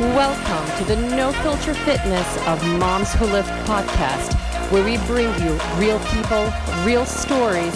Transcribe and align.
Welcome 0.00 0.78
to 0.78 0.84
the 0.92 0.96
No 1.14 1.30
Filter 1.34 1.72
Fitness 1.72 2.36
of 2.48 2.60
Moms 2.80 3.12
Who 3.14 3.26
Lift 3.26 3.48
podcast, 3.64 4.34
where 4.72 4.82
we 4.82 4.96
bring 5.06 5.28
you 5.40 5.56
real 5.76 6.00
people, 6.06 6.52
real 6.84 7.06
stories, 7.06 7.72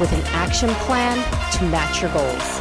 with 0.00 0.10
an 0.14 0.22
action 0.28 0.70
plan 0.86 1.18
to 1.52 1.64
match 1.66 2.00
your 2.00 2.10
goals. 2.14 2.60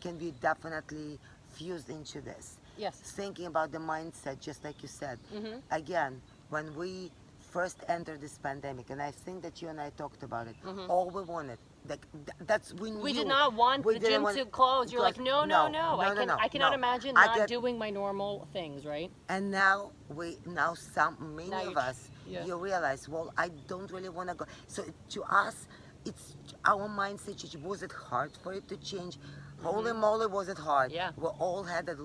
can 0.00 0.16
be 0.16 0.32
definitely 0.40 1.18
fused 1.54 1.90
into 1.90 2.20
this. 2.20 2.58
Yes. 2.76 2.94
Thinking 2.94 3.46
about 3.46 3.72
the 3.72 3.78
mindset, 3.78 4.38
just 4.38 4.62
like 4.62 4.80
you 4.80 4.88
said. 4.88 5.18
Mm-hmm. 5.34 5.58
Again, 5.72 6.20
when 6.50 6.72
we 6.76 7.10
first 7.40 7.78
entered 7.88 8.20
this 8.20 8.38
pandemic, 8.38 8.90
and 8.90 9.02
I 9.02 9.10
think 9.10 9.42
that 9.42 9.60
you 9.60 9.70
and 9.70 9.80
I 9.80 9.90
talked 9.90 10.22
about 10.22 10.46
it, 10.46 10.54
all 10.88 11.10
we 11.10 11.22
wanted, 11.22 11.58
like, 11.88 12.06
th- 12.12 12.36
that's 12.46 12.72
we 12.74 12.90
Mm-hmm. 12.90 13.02
We 13.02 13.12
knew- 13.12 13.18
did 13.20 13.28
not 13.28 13.54
want 13.54 13.84
the 13.84 13.98
gym 13.98 14.22
want- 14.22 14.36
to 14.36 14.44
close. 14.46 14.92
You're 14.92 15.02
like, 15.02 15.14
close. 15.14 15.26
no, 15.26 15.44
no, 15.44 15.68
no. 15.68 16.00
I, 16.00 16.08
no, 16.08 16.14
can, 16.14 16.28
no, 16.28 16.36
I 16.40 16.48
cannot 16.48 16.70
no. 16.70 16.74
imagine 16.82 17.16
I 17.16 17.26
not 17.26 17.36
get- 17.36 17.48
doing 17.48 17.78
my 17.78 17.90
normal 17.90 18.46
things, 18.52 18.84
right? 18.84 19.10
And 19.28 19.50
now 19.50 19.90
we 20.08 20.38
now 20.46 20.74
some 20.74 21.14
many 21.36 21.50
Now 21.50 21.66
of 21.70 21.76
us 21.76 22.10
yeah. 22.26 22.44
you 22.46 22.56
realize 22.56 23.08
well 23.08 23.32
I 23.36 23.48
don't 23.66 23.90
really 23.90 24.08
want 24.10 24.28
to 24.30 24.34
go. 24.34 24.44
So 24.66 24.84
to 25.14 25.22
us, 25.24 25.66
it's 26.04 26.34
our 26.64 26.88
mindset. 26.88 27.36
change. 27.38 27.56
Was 27.56 27.82
it 27.82 27.92
hard 27.92 28.32
for 28.42 28.52
it 28.52 28.66
to 28.68 28.76
change? 28.76 29.18
Holy 29.62 29.92
moly, 29.92 30.26
was 30.26 30.48
it 30.48 30.58
hard? 30.58 30.90
Mm-hmm. 30.90 30.96
Yeah. 30.96 31.10
We 31.16 31.28
all 31.46 31.62
had 31.64 31.88
a 31.88 31.96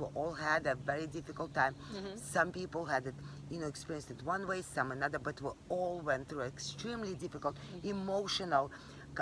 we 0.00 0.04
all 0.14 0.32
had 0.32 0.66
a 0.68 0.76
very 0.76 1.06
difficult 1.08 1.52
time. 1.54 1.74
Mm-hmm. 1.92 2.16
Some 2.16 2.52
people 2.52 2.84
had 2.84 3.06
it, 3.08 3.14
you 3.50 3.58
know, 3.58 3.66
experienced 3.66 4.10
it 4.12 4.22
one 4.22 4.46
way, 4.46 4.62
some 4.62 4.92
another, 4.92 5.18
but 5.18 5.40
we 5.42 5.50
all 5.70 5.98
went 6.10 6.28
through 6.28 6.42
extremely 6.42 7.14
difficult, 7.14 7.56
Mm-hmm. 7.56 7.88
emotional, 7.96 8.70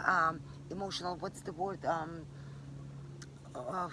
um, 0.06 0.40
emotional. 0.70 1.16
What's 1.16 1.40
the 1.40 1.52
word? 1.52 1.84
Um, 1.84 2.26
uh, 3.54 3.88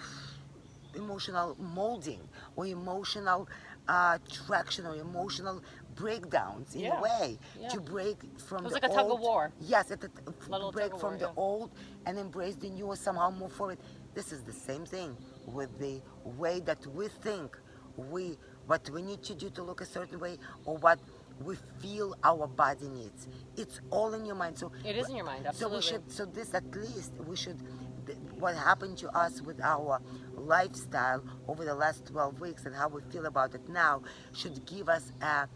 emotional 0.94 1.56
molding 1.58 2.20
or 2.56 2.66
emotional 2.66 3.48
uh, 3.88 4.18
traction 4.32 4.86
or 4.86 4.94
emotional 4.96 5.62
breakdowns 5.96 6.74
in 6.74 6.82
Yeah. 6.82 6.98
a 6.98 7.02
way 7.02 7.38
Yeah. 7.60 7.68
to 7.68 7.80
break 7.80 8.18
from 8.40 8.58
It 8.58 8.64
was 8.64 8.72
the 8.74 8.80
like 8.80 8.90
a 8.90 8.94
tug 8.94 9.06
of 9.06 9.12
old- 9.12 9.20
war. 9.20 9.52
Yes, 9.60 9.90
it, 9.90 10.02
Little 10.48 10.70
break 10.72 10.96
from 10.98 11.18
the 11.18 11.30
old 11.36 11.70
and 12.06 12.18
embrace 12.18 12.56
the 12.56 12.70
new 12.70 12.86
or 12.86 12.96
somehow 12.96 13.30
move 13.30 13.52
forward. 13.52 13.78
This 14.14 14.32
is 14.32 14.42
the 14.42 14.52
same 14.52 14.84
thing 14.86 15.16
with 15.46 15.78
the 15.78 16.00
way 16.24 16.60
that 16.60 16.86
we 16.88 17.08
think 17.08 17.58
we 17.96 18.38
what 18.66 18.88
we 18.90 19.02
need 19.02 19.22
to 19.22 19.34
do 19.34 19.50
to 19.50 19.62
look 19.62 19.80
a 19.82 19.86
certain 19.86 20.18
way 20.18 20.38
or 20.64 20.78
what 20.78 20.98
we 21.42 21.56
feel 21.80 22.16
our 22.22 22.46
body 22.46 22.88
needs. 22.88 23.28
It's 23.56 23.80
all 23.90 24.14
in 24.14 24.24
your 24.24 24.36
mind. 24.36 24.58
So 24.58 24.70
It 24.84 24.96
is 24.96 25.08
in 25.08 25.16
your 25.16 25.26
mind, 25.26 25.46
Absolutely. 25.46 25.80
so 25.82 25.96
we 25.96 25.98
should 26.02 26.12
so 26.12 26.24
this 26.26 26.54
at 26.54 26.64
least 26.74 27.12
we 27.26 27.36
should 27.36 27.58
th- 28.06 28.18
what 28.38 28.54
happened 28.54 28.98
to 28.98 29.08
us 29.16 29.40
with 29.42 29.60
our 29.62 30.00
lifestyle 30.34 31.22
over 31.48 31.64
the 31.64 31.74
last 31.74 32.06
12 32.06 32.40
weeks 32.40 32.66
and 32.66 32.74
how 32.74 32.88
we 32.88 33.00
feel 33.10 33.26
about 33.26 33.54
it 33.54 33.68
now 33.68 34.02
should 34.32 34.64
give 34.66 34.88
us 34.88 35.12
a 35.22 35.48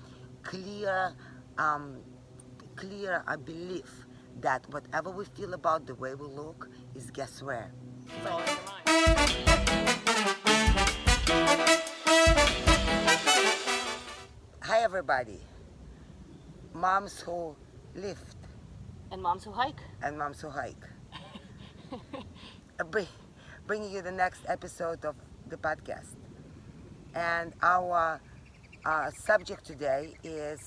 clear 0.43 1.13
um, 1.59 1.99
clear 2.77 3.23
a 3.27 3.37
belief 3.37 4.07
that 4.41 4.69
whatever 4.71 5.11
we 5.11 5.25
feel 5.25 5.55
about 5.55 5.87
the 5.87 5.95
way 5.95 6.15
we 6.15 6.27
look 6.27 6.69
is 6.95 7.11
guess 7.11 7.43
where 7.43 7.71
It's 8.17 8.27
all 8.27 8.39
in 8.41 8.47
your 8.47 8.57
mind. 8.67 9.99
hi 14.63 14.81
everybody 14.83 15.39
moms 16.81 17.21
who 17.21 17.57
lift. 17.95 18.37
And 19.11 19.23
moms 19.23 19.45
who 19.45 19.53
hike. 19.53 19.81
and 20.03 20.19
moms 20.19 20.41
who 20.41 20.49
hike. 20.49 20.85
Bring, 22.91 23.07
bringing 23.67 23.91
you 23.91 24.03
the 24.03 24.13
next 24.13 24.43
episode 24.47 25.05
of 25.05 25.17
the 25.49 25.57
podcast. 25.57 26.15
And 27.15 27.53
our 27.63 28.21
uh, 28.85 29.11
subject 29.11 29.65
today 29.65 30.15
is 30.23 30.61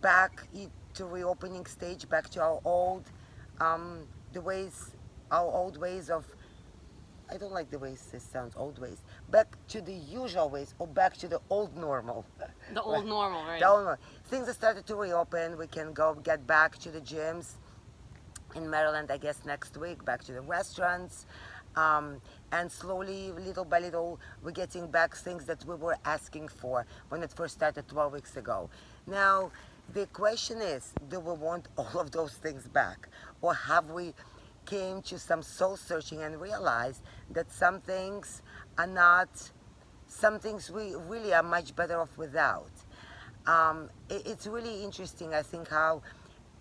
back 0.00 0.48
to 0.94 1.04
reopening 1.04 1.66
stage 1.66 2.08
back 2.08 2.30
to 2.30 2.40
our 2.40 2.60
old 2.64 3.04
um, 3.60 4.06
the 4.32 4.40
ways 4.40 4.92
our 5.30 5.46
old 5.52 5.76
ways 5.76 6.08
of 6.08 6.24
I 7.30 7.36
don't 7.36 7.52
like 7.52 7.70
the 7.70 7.78
ways 7.78 8.08
this 8.12 8.22
sounds 8.22 8.54
old 8.56 8.78
ways 8.78 9.02
back 9.30 9.48
to 9.68 9.80
the 9.80 9.92
usual 9.92 10.48
ways 10.48 10.74
or 10.78 10.86
back 10.86 11.16
to 11.18 11.28
the 11.28 11.40
old 11.50 11.76
normal 11.76 12.24
The 12.74 12.82
old 12.82 13.06
normal, 13.06 13.44
right? 13.44 13.60
the 13.60 13.68
old 13.68 13.84
normal. 13.84 14.00
things 14.26 14.46
have 14.46 14.56
started 14.56 14.86
to 14.86 14.96
reopen 14.96 15.58
we 15.58 15.66
can 15.66 15.92
go 15.92 16.14
get 16.14 16.46
back 16.46 16.78
to 16.78 16.90
the 16.90 17.00
gyms 17.00 17.54
in 18.54 18.70
Maryland, 18.70 19.10
I 19.10 19.18
guess 19.18 19.40
next 19.44 19.76
week, 19.76 20.04
back 20.04 20.24
to 20.24 20.32
the 20.32 20.40
restaurants. 20.40 21.26
Um, 21.76 22.22
and 22.52 22.72
slowly, 22.72 23.32
little 23.32 23.66
by 23.66 23.80
little, 23.80 24.18
we're 24.42 24.52
getting 24.52 24.86
back 24.90 25.14
things 25.14 25.44
that 25.44 25.62
we 25.66 25.74
were 25.74 25.98
asking 26.06 26.48
for 26.48 26.86
when 27.10 27.22
it 27.22 27.30
first 27.32 27.54
started 27.54 27.86
12 27.86 28.14
weeks 28.14 28.36
ago. 28.38 28.70
Now, 29.06 29.50
the 29.92 30.06
question 30.06 30.62
is, 30.62 30.92
do 31.10 31.20
we 31.20 31.34
want 31.34 31.68
all 31.76 32.00
of 32.00 32.10
those 32.12 32.34
things 32.34 32.66
back? 32.66 33.08
Or 33.42 33.52
have 33.52 33.90
we 33.90 34.14
came 34.66 35.02
to 35.02 35.18
some 35.18 35.42
soul 35.42 35.76
searching 35.76 36.22
and 36.22 36.40
realized 36.40 37.02
that 37.30 37.50
some 37.52 37.80
things 37.80 38.42
are 38.78 38.86
not, 38.86 39.52
some 40.06 40.38
things 40.38 40.70
we 40.70 40.94
really 41.08 41.32
are 41.32 41.42
much 41.42 41.74
better 41.76 42.00
off 42.00 42.18
without? 42.18 42.70
um, 43.46 43.90
it, 44.10 44.22
it's 44.26 44.46
really 44.46 44.84
interesting, 44.84 45.34
I 45.34 45.42
think, 45.42 45.68
how 45.68 46.02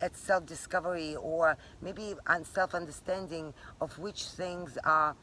at 0.01 0.15
self-discovery 0.15 1.15
or 1.15 1.57
maybe 1.81 2.13
un- 2.27 2.45
self-understanding 2.45 3.53
of 3.81 3.97
which 3.97 4.25
things 4.25 4.77
are 4.83 5.15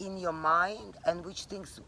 in 0.00 0.16
your 0.18 0.32
mind 0.32 0.96
and 1.06 1.24
which 1.24 1.44
things 1.44 1.80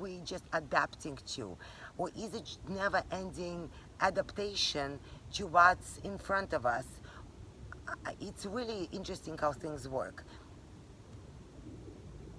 we 0.00 0.20
just 0.24 0.44
adapting 0.54 1.18
to 1.26 1.56
or 1.98 2.08
is 2.16 2.34
it 2.34 2.56
never-ending 2.68 3.68
adaptation 4.00 4.98
to 5.34 5.46
what's 5.46 5.98
in 5.98 6.16
front 6.16 6.54
of 6.54 6.64
us 6.64 6.86
it's 8.20 8.46
really 8.46 8.88
interesting 8.92 9.36
how 9.38 9.52
things 9.52 9.88
work 9.88 10.24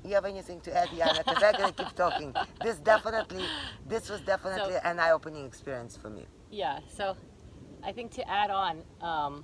you 0.06 0.14
have 0.16 0.26
anything 0.26 0.60
to 0.62 0.76
add, 0.76 0.90
Yana? 0.90 1.20
Because 1.20 1.42
I'm 1.44 1.54
gonna 1.54 1.72
keep 1.72 1.96
talking. 1.96 2.36
This 2.62 2.78
definitely, 2.78 3.46
this 3.88 4.10
was 4.10 4.22
definitely 4.22 4.74
So- 4.74 4.82
an 4.84 5.00
eye-opening 5.00 5.46
experience 5.46 5.96
for 5.96 6.10
me. 6.10 6.26
Yeah, 6.52 6.80
so 6.88 7.16
I 7.84 7.92
think 7.92 8.12
to 8.14 8.30
add 8.30 8.52
on, 8.52 8.84
um, 9.02 9.44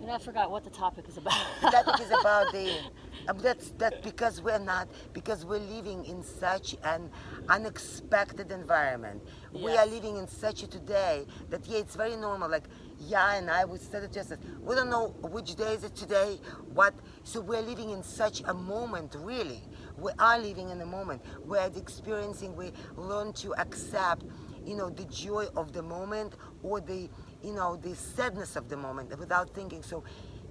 and 0.00 0.10
I 0.10 0.18
forgot 0.18 0.50
what 0.50 0.64
the 0.64 0.70
topic 0.70 1.08
is 1.08 1.16
about. 1.16 1.34
The 1.60 1.70
topic 1.70 2.00
is 2.00 2.10
about 2.10 2.52
the. 2.52 2.78
Um, 3.28 3.38
that's 3.38 3.70
that 3.78 4.02
because 4.02 4.42
we're 4.42 4.58
not 4.58 4.88
because 5.12 5.44
we're 5.44 5.58
living 5.58 6.04
in 6.06 6.22
such 6.22 6.76
an 6.84 7.10
unexpected 7.48 8.50
environment. 8.50 9.22
We 9.52 9.76
are 9.76 9.86
living 9.86 10.16
in 10.16 10.26
such 10.26 10.62
a 10.62 10.66
today 10.66 11.26
that 11.50 11.66
yeah, 11.66 11.78
it's 11.78 11.94
very 11.94 12.16
normal. 12.16 12.50
Like 12.50 12.64
yeah, 12.98 13.34
and 13.34 13.50
I 13.50 13.64
we 13.64 13.78
said 13.78 14.12
just 14.12 14.32
as 14.32 14.38
we 14.60 14.74
don't 14.74 14.90
know 14.90 15.08
which 15.22 15.54
day 15.54 15.74
is 15.74 15.84
it 15.84 15.94
today. 15.94 16.40
What 16.74 16.94
so 17.22 17.40
we're 17.40 17.62
living 17.62 17.90
in 17.90 18.02
such 18.02 18.42
a 18.46 18.54
moment. 18.54 19.14
Really, 19.18 19.62
we 19.96 20.10
are 20.18 20.38
living 20.38 20.70
in 20.70 20.80
a 20.80 20.86
moment. 20.86 21.22
We're 21.44 21.70
experiencing. 21.76 22.56
We 22.56 22.72
learn 22.96 23.32
to 23.34 23.54
accept. 23.54 24.24
You 24.64 24.76
know 24.76 24.90
the 24.90 25.04
joy 25.04 25.46
of 25.56 25.72
the 25.72 25.82
moment 25.82 26.34
or 26.62 26.80
the 26.80 27.08
you 27.42 27.52
know 27.52 27.76
the 27.76 27.96
sadness 27.96 28.54
of 28.54 28.68
the 28.68 28.76
moment 28.76 29.18
without 29.18 29.52
thinking. 29.54 29.82
So 29.82 30.04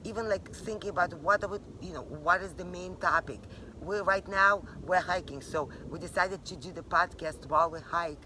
even 0.04 0.28
like 0.28 0.54
thinking 0.54 0.90
about 0.90 1.14
what 1.22 1.48
would 1.50 1.62
you 1.82 1.94
know 1.94 2.04
what 2.04 2.42
is 2.42 2.54
the 2.54 2.66
main 2.66 2.96
topic 2.98 3.40
we're 3.82 4.04
right 4.04 4.28
now 4.28 4.64
we're 4.84 5.00
hiking 5.00 5.42
so 5.42 5.70
we 5.90 6.00
decided 6.00 6.44
to 6.46 6.56
do 6.56 6.72
the 6.72 6.84
podcast 6.84 7.48
while 7.48 7.70
we 7.70 7.80
hike 7.80 8.22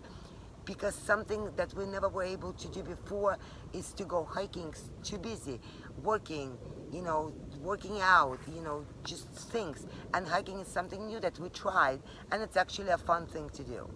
because 0.66 0.96
something 0.96 1.50
that 1.56 1.74
we 1.76 1.86
never 1.86 2.10
were 2.10 2.24
able 2.24 2.52
to 2.54 2.68
do 2.70 2.82
before 2.82 3.38
is 3.74 3.94
to 3.94 4.04
go 4.04 4.24
hiking 4.24 4.74
too 5.04 5.18
busy 5.18 5.60
working 6.04 6.58
you 6.92 7.02
know 7.02 7.34
working 7.62 8.00
out 8.02 8.40
you 8.54 8.62
know 8.62 8.86
just 9.04 9.28
things 9.30 9.86
and 10.14 10.28
hiking 10.28 10.60
is 10.60 10.68
something 10.68 11.06
new 11.08 11.20
that 11.20 11.38
we 11.40 11.50
tried 11.50 12.00
and 12.32 12.42
it's 12.42 12.58
actually 12.58 12.90
a 12.90 12.98
fun 12.98 13.26
thing 13.28 13.50
to 13.50 13.64
do 13.64 13.90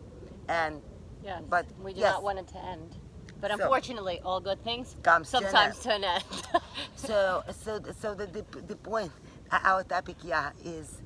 and 0.48 0.82
yeah 1.24 1.40
but 1.50 1.66
we 1.82 1.94
do 1.94 2.02
yes. 2.02 2.14
not 2.14 2.24
want 2.24 2.40
it 2.40 2.48
to 2.48 2.58
end. 2.66 2.98
But 3.42 3.52
So- 3.52 3.64
unfortunately, 3.64 4.22
all 4.24 4.40
good 4.42 4.64
things 4.64 4.96
Comes 5.04 5.30
sometimes 5.30 5.80
to 5.80 5.94
an 5.96 6.04
end. 6.04 6.24
so 6.96 7.44
so 7.52 7.80
so 8.00 8.14
the, 8.14 8.28
the, 8.28 8.44
the 8.68 8.76
point 8.76 9.12
our 9.52 9.84
topic 9.84 10.18
yeah 10.24 10.52
is 10.64 11.02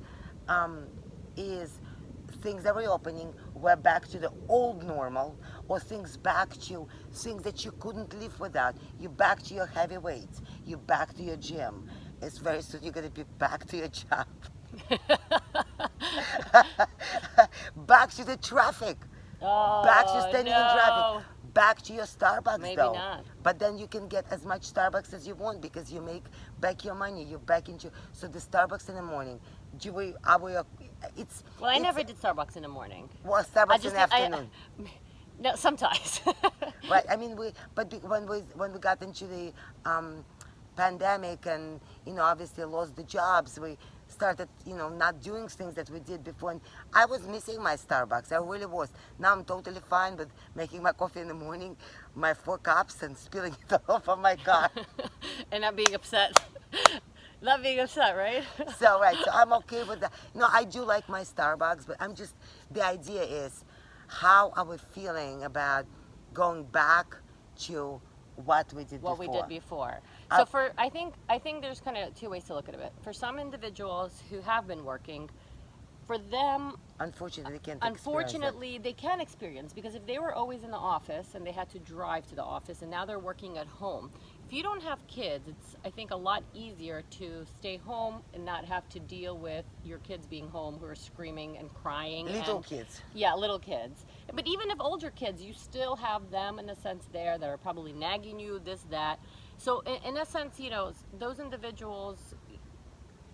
um, 0.48 0.86
is 1.36 1.80
things 2.42 2.66
are 2.66 2.74
reopening 2.76 3.32
we're 3.54 3.76
back 3.76 4.06
to 4.08 4.18
the 4.18 4.30
old 4.48 4.82
normal 4.84 5.38
or 5.68 5.80
things 5.80 6.16
back 6.18 6.50
to 6.60 6.86
things 7.12 7.42
that 7.42 7.64
you 7.64 7.72
couldn't 7.80 8.12
live 8.20 8.38
without. 8.38 8.74
You're 9.00 9.10
back 9.10 9.42
to 9.44 9.54
your 9.54 9.66
heavy 9.66 9.96
weights. 9.96 10.42
You're 10.66 10.78
back 10.78 11.14
to 11.14 11.22
your 11.22 11.36
gym. 11.36 11.88
It's 12.20 12.36
very 12.38 12.60
soon 12.60 12.82
you're 12.82 12.92
going 12.92 13.06
to 13.06 13.12
be 13.12 13.24
back 13.38 13.64
to 13.68 13.76
your 13.78 13.88
job. 13.88 14.26
Back 17.86 18.10
to 18.12 18.24
the 18.24 18.36
traffic. 18.36 18.96
Oh, 19.40 19.82
back 19.84 20.06
to 20.06 20.20
standing 20.30 20.52
in 20.52 20.58
traffic 20.58 21.26
back 21.54 21.80
to 21.82 21.92
your 21.92 22.04
Starbucks 22.04 22.60
Maybe 22.60 22.76
though. 22.76 22.92
not. 22.92 23.24
But 23.42 23.58
then 23.58 23.78
you 23.78 23.86
can 23.86 24.08
get 24.08 24.26
as 24.30 24.44
much 24.44 24.62
Starbucks 24.72 25.14
as 25.14 25.26
you 25.26 25.34
want 25.34 25.60
because 25.62 25.90
you 25.92 26.00
make 26.00 26.24
back 26.60 26.84
your 26.84 26.94
money. 26.94 27.24
You're 27.24 27.38
back 27.38 27.68
into 27.68 27.90
so 28.12 28.26
the 28.26 28.38
Starbucks 28.40 28.88
in 28.88 28.96
the 28.96 29.02
morning. 29.02 29.40
Do 29.78 29.92
we? 29.92 30.14
Are 30.24 30.38
we? 30.38 30.52
It's 31.16 31.44
Well, 31.60 31.70
I 31.70 31.74
it's- 31.76 31.82
never 31.82 32.02
did 32.02 32.20
Starbucks 32.20 32.56
in 32.56 32.62
the 32.62 32.68
morning. 32.68 33.08
Well, 33.24 33.34
I 33.34 33.42
Starbucks 33.44 33.82
just 33.82 33.86
in 33.86 33.92
the 33.94 34.00
I- 34.00 34.20
afternoon. 34.20 34.50
no, 35.40 35.54
sometimes. 35.56 36.20
right 36.90 37.04
i 37.08 37.16
mean 37.16 37.34
we 37.34 37.50
but 37.74 37.90
when 38.04 38.26
we 38.28 38.38
when 38.60 38.70
we 38.72 38.78
got 38.78 39.00
into 39.02 39.26
the 39.26 39.52
um, 39.86 40.22
pandemic 40.76 41.46
and 41.46 41.80
you 42.06 42.12
know 42.12 42.22
obviously 42.22 42.62
lost 42.64 42.94
the 42.94 43.02
jobs 43.04 43.58
we 43.58 43.78
started 44.08 44.48
you 44.66 44.76
know 44.76 44.88
not 44.88 45.20
doing 45.22 45.48
things 45.48 45.74
that 45.74 45.90
we 45.90 46.00
did 46.00 46.24
before. 46.24 46.52
And 46.52 46.60
i 46.92 47.04
was 47.04 47.26
missing 47.26 47.62
my 47.62 47.76
starbucks. 47.76 48.32
I 48.32 48.36
really 48.36 48.66
was. 48.66 48.90
Now 49.18 49.32
i'm 49.32 49.44
totally 49.44 49.80
fine 49.88 50.16
with 50.16 50.28
making 50.54 50.82
my 50.82 50.92
coffee 50.92 51.20
in 51.20 51.28
the 51.28 51.34
morning 51.34 51.76
my 52.14 52.34
four 52.34 52.58
cups 52.58 53.02
and 53.02 53.16
spilling 53.16 53.56
it 53.70 53.80
all. 53.88 53.96
Over 53.96 54.16
my 54.20 54.36
car 54.36 54.70
and 55.52 55.62
not 55.62 55.76
being 55.76 55.94
upset. 55.94 56.38
not 57.42 57.62
being 57.62 57.80
upset, 57.80 58.16
right? 58.16 58.42
so 58.78 59.00
right. 59.00 59.16
So 59.24 59.30
i'm 59.32 59.52
okay 59.54 59.82
with 59.84 60.00
that. 60.00 60.12
No 60.34 60.46
i 60.50 60.64
do 60.64 60.82
like 60.82 61.08
my 61.08 61.22
starbucks 61.22 61.86
but 61.86 61.96
i'm 62.00 62.14
just 62.14 62.34
the 62.70 62.84
idea 62.84 63.22
is 63.22 63.64
how 64.06 64.52
are 64.56 64.64
we 64.64 64.76
feeling 64.78 65.44
about 65.44 65.86
going 66.32 66.64
back 66.64 67.16
to 67.56 68.00
what 68.36 68.72
we 68.72 68.84
did 68.84 69.00
what 69.02 69.18
we 69.18 69.28
did 69.28 69.48
before. 69.48 70.00
Uh, 70.30 70.38
So 70.38 70.44
for 70.46 70.72
I 70.78 70.88
think 70.88 71.14
I 71.28 71.38
think 71.38 71.62
there's 71.62 71.80
kind 71.80 71.96
of 71.96 72.14
two 72.14 72.30
ways 72.30 72.44
to 72.44 72.54
look 72.54 72.68
at 72.68 72.74
it. 72.74 72.92
For 73.02 73.12
some 73.12 73.38
individuals 73.38 74.22
who 74.30 74.40
have 74.40 74.66
been 74.66 74.84
working, 74.84 75.30
for 76.06 76.18
them 76.18 76.76
unfortunately 77.00 77.52
they 77.52 77.58
can't 77.58 77.82
experience 77.82 78.32
unfortunately 78.32 78.78
they 78.78 78.92
can 78.92 79.20
experience 79.20 79.72
because 79.72 79.94
if 79.94 80.06
they 80.06 80.18
were 80.18 80.32
always 80.34 80.62
in 80.62 80.70
the 80.70 80.76
office 80.76 81.34
and 81.34 81.46
they 81.46 81.50
had 81.52 81.68
to 81.70 81.78
drive 81.78 82.26
to 82.28 82.34
the 82.34 82.42
office 82.42 82.82
and 82.82 82.90
now 82.90 83.04
they're 83.04 83.18
working 83.18 83.58
at 83.58 83.66
home 83.66 84.10
you 84.54 84.62
don't 84.62 84.82
have 84.82 85.04
kids 85.08 85.48
it's 85.48 85.76
i 85.84 85.90
think 85.90 86.12
a 86.12 86.16
lot 86.16 86.44
easier 86.54 87.02
to 87.10 87.44
stay 87.58 87.76
home 87.76 88.22
and 88.34 88.44
not 88.44 88.64
have 88.64 88.88
to 88.88 89.00
deal 89.00 89.36
with 89.36 89.64
your 89.84 89.98
kids 89.98 90.26
being 90.26 90.48
home 90.48 90.76
who 90.78 90.86
are 90.86 90.94
screaming 90.94 91.58
and 91.58 91.72
crying 91.74 92.26
little 92.26 92.56
and, 92.56 92.64
kids. 92.64 93.00
Yeah 93.14 93.34
little 93.34 93.58
kids. 93.58 94.04
But 94.32 94.46
even 94.46 94.70
if 94.70 94.80
older 94.80 95.10
kids 95.10 95.42
you 95.42 95.52
still 95.52 95.96
have 95.96 96.30
them 96.30 96.58
in 96.58 96.70
a 96.70 96.76
sense 96.76 97.08
there 97.12 97.36
that 97.36 97.48
are 97.48 97.56
probably 97.56 97.92
nagging 97.92 98.38
you 98.38 98.60
this 98.64 98.84
that. 98.90 99.18
So 99.58 99.80
in, 99.80 100.14
in 100.14 100.16
a 100.18 100.26
sense 100.26 100.60
you 100.60 100.70
know 100.70 100.92
those 101.18 101.40
individuals 101.40 102.34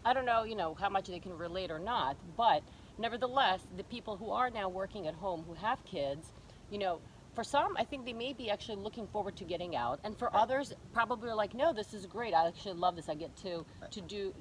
I 0.03 0.15
don't 0.15 0.25
know, 0.25 0.45
you 0.45 0.57
know, 0.57 0.75
how 0.81 0.89
much 0.89 1.09
they 1.09 1.19
can 1.19 1.37
relate 1.37 1.71
or 1.71 1.79
not, 1.79 2.17
but 2.35 2.63
nevertheless, 2.97 3.61
the 3.77 3.85
people 3.85 4.17
who 4.17 4.31
are 4.31 4.49
now 4.49 4.67
working 4.67 5.07
at 5.07 5.13
home 5.13 5.45
who 5.47 5.53
have 5.53 5.85
kids, 5.85 6.33
you 6.71 6.79
know, 6.79 7.01
for 7.41 7.45
some, 7.45 7.75
I 7.79 7.85
think 7.85 8.05
they 8.05 8.13
may 8.13 8.35
be 8.35 8.51
actually 8.51 8.77
looking 8.77 9.07
forward 9.07 9.35
to 9.37 9.45
getting 9.45 9.75
out, 9.75 9.99
and 10.05 10.15
for 10.15 10.29
others, 10.37 10.75
probably 10.93 11.31
are 11.31 11.35
like, 11.35 11.55
no, 11.55 11.73
this 11.73 11.95
is 11.95 12.05
great. 12.05 12.35
I 12.35 12.47
actually 12.47 12.75
love 12.75 12.97
this. 12.97 13.09
I 13.09 13.15
get 13.15 13.35
to 13.37 13.65
to 13.93 14.01
do 14.03 14.35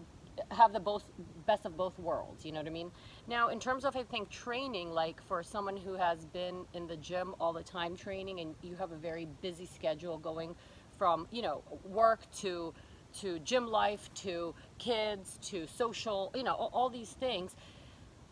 have 0.52 0.74
the 0.74 0.82
both 0.82 1.06
best 1.48 1.66
of 1.66 1.78
both 1.78 1.98
worlds. 1.98 2.44
You 2.46 2.52
know 2.52 2.60
what 2.60 2.68
I 2.68 2.72
mean? 2.72 2.92
Now, 3.26 3.48
in 3.48 3.60
terms 3.62 3.86
of 3.86 3.96
I 3.96 4.04
think 4.04 4.30
training, 4.30 4.92
like 4.92 5.24
for 5.30 5.42
someone 5.44 5.78
who 5.78 5.94
has 5.94 6.26
been 6.26 6.66
in 6.74 6.88
the 6.88 6.98
gym 6.98 7.36
all 7.40 7.54
the 7.54 7.64
time 7.64 7.96
training, 7.96 8.42
and 8.42 8.54
you 8.62 8.76
have 8.76 8.92
a 8.92 8.98
very 8.98 9.30
busy 9.42 9.66
schedule 9.66 10.18
going 10.18 10.54
from 10.98 11.26
you 11.32 11.42
know 11.42 11.64
work 11.86 12.30
to 12.40 12.74
to 13.22 13.40
gym 13.40 13.66
life 13.66 14.14
to 14.26 14.54
kids 14.78 15.40
to 15.44 15.68
social 15.68 16.34
you 16.36 16.44
know 16.44 16.54
all, 16.54 16.70
all 16.74 16.90
these 16.90 17.12
things 17.12 17.56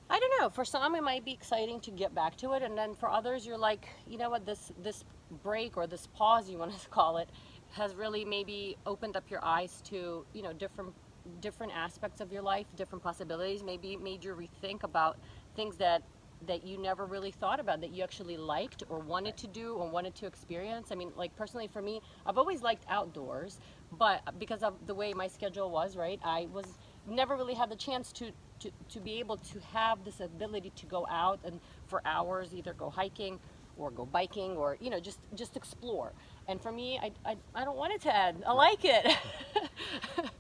i 0.10 0.20
don't 0.20 0.32
know. 0.40 0.50
For 0.50 0.66
some 0.66 0.96
it 0.96 1.04
might 1.04 1.26
be 1.26 1.32
exciting 1.32 1.80
to 1.82 1.92
get 1.92 2.14
back 2.16 2.36
to 2.38 2.54
it 2.54 2.64
and 2.64 2.78
then 2.78 2.96
for 2.96 3.10
others 3.10 3.46
you're 3.46 3.58
like 3.58 3.88
you 4.08 4.18
know 4.18 4.30
what? 4.30 4.46
This 4.46 4.72
this 4.82 5.04
break 5.44 5.78
or 5.78 5.88
this 5.88 6.08
pause 6.08 6.50
you 6.50 6.58
want 6.64 6.80
to 6.80 6.90
call 6.90 7.18
it 7.18 7.30
has 7.72 7.96
really 7.96 8.24
maybe 8.24 8.78
opened 8.86 9.18
up 9.18 9.30
your 9.30 9.44
eyes 9.44 9.82
to 9.86 10.26
you 10.34 10.42
know 10.42 10.54
different 10.54 10.94
different 11.42 11.74
aspects 11.76 12.22
of 12.22 12.32
your 12.32 12.42
life 12.42 12.66
different 12.78 13.04
possibilities 13.04 13.62
maybe 13.62 13.98
made 13.98 14.24
you 14.24 14.34
rethink 14.34 14.84
about 14.84 15.18
things 15.58 15.76
that 15.76 16.02
that 16.46 16.66
you 16.66 16.78
never 16.78 17.06
really 17.06 17.32
thought 17.32 17.60
about 17.60 17.82
that 17.82 17.94
you 17.94 18.04
actually 18.04 18.38
liked 18.38 18.84
or 18.90 19.00
wanted 19.00 19.36
to 19.36 19.48
do 19.48 19.74
or 19.74 19.90
wanted 19.90 20.14
to 20.14 20.28
experience. 20.28 20.92
I 20.92 20.96
mean 20.96 21.12
like 21.16 21.36
personally 21.36 21.68
for 21.68 21.82
me 21.82 22.02
i've 22.26 22.38
always 22.38 22.62
liked 22.62 22.86
outdoors 22.90 23.60
but 23.92 24.22
because 24.40 24.64
of 24.64 24.74
the 24.86 24.94
way 24.94 25.14
my 25.14 25.28
schedule 25.28 25.70
was 25.72 25.98
right 25.98 26.20
i 26.24 26.48
was 26.54 26.78
never 27.08 27.36
really 27.36 27.54
had 27.54 27.70
the 27.70 27.76
chance 27.76 28.12
to 28.14 28.32
to, 28.60 28.72
to 28.90 29.00
be 29.00 29.20
able 29.20 29.38
to 29.38 29.60
have 29.74 30.04
this 30.04 30.20
ability 30.20 30.72
to 30.76 30.86
go 30.86 31.08
out 31.10 31.40
and 31.44 31.60
for 31.88 32.02
hours 32.06 32.54
either 32.54 32.74
go 32.74 32.90
hiking 32.90 33.40
or 33.78 33.92
go 33.92 34.06
biking 34.06 34.52
or 34.58 34.78
you 34.80 34.90
know 34.90 35.00
just 35.00 35.20
just 35.36 35.56
explore. 35.56 36.12
And 36.48 36.62
for 36.62 36.72
me 36.72 37.00
i, 37.02 37.12
I, 37.26 37.36
I 37.56 37.66
don't 37.66 37.78
want 37.78 37.94
it 37.94 38.02
to 38.02 38.16
end. 38.16 38.44
I 38.46 38.54
like 38.54 38.84
it. 38.84 39.18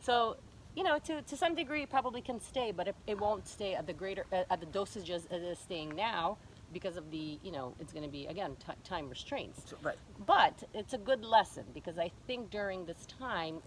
So 0.00 0.36
you 0.76 0.84
know 0.84 0.98
to, 1.00 1.22
to 1.22 1.36
some 1.36 1.56
degree 1.56 1.82
it 1.82 1.90
probably 1.90 2.20
can 2.20 2.40
stay 2.40 2.70
but 2.70 2.86
it, 2.88 2.94
it 3.08 3.18
won't 3.18 3.48
stay 3.48 3.74
at 3.74 3.86
the 3.86 3.92
greater 3.92 4.24
at 4.30 4.46
at 4.50 4.60
the 4.60 4.66
dosages 4.66 5.30
it 5.32 5.42
is 5.42 5.58
staying 5.58 5.96
now 5.96 6.38
because 6.72 6.96
of 6.96 7.10
the 7.10 7.38
you 7.42 7.50
know 7.50 7.74
it's 7.80 7.92
going 7.92 8.04
to 8.04 8.10
be 8.10 8.26
again 8.26 8.56
t- 8.64 8.72
time 8.84 9.08
restraints. 9.08 9.74
Right. 9.82 9.96
But 10.26 10.62
it's 10.74 10.92
a 10.94 10.98
good 10.98 11.24
lesson 11.24 11.64
because 11.74 11.98
I 11.98 12.10
think 12.26 12.50
during 12.50 12.84
this 12.86 13.06
time, 13.06 13.62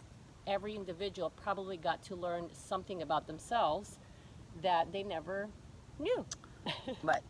every 0.47 0.75
individual 0.75 1.31
probably 1.31 1.77
got 1.77 2.03
to 2.03 2.15
learn 2.15 2.49
something 2.53 3.01
about 3.01 3.27
themselves 3.27 3.97
that 4.61 4.91
they 4.91 5.03
never 5.03 5.49
knew. 5.99 6.25
Right. 7.03 7.21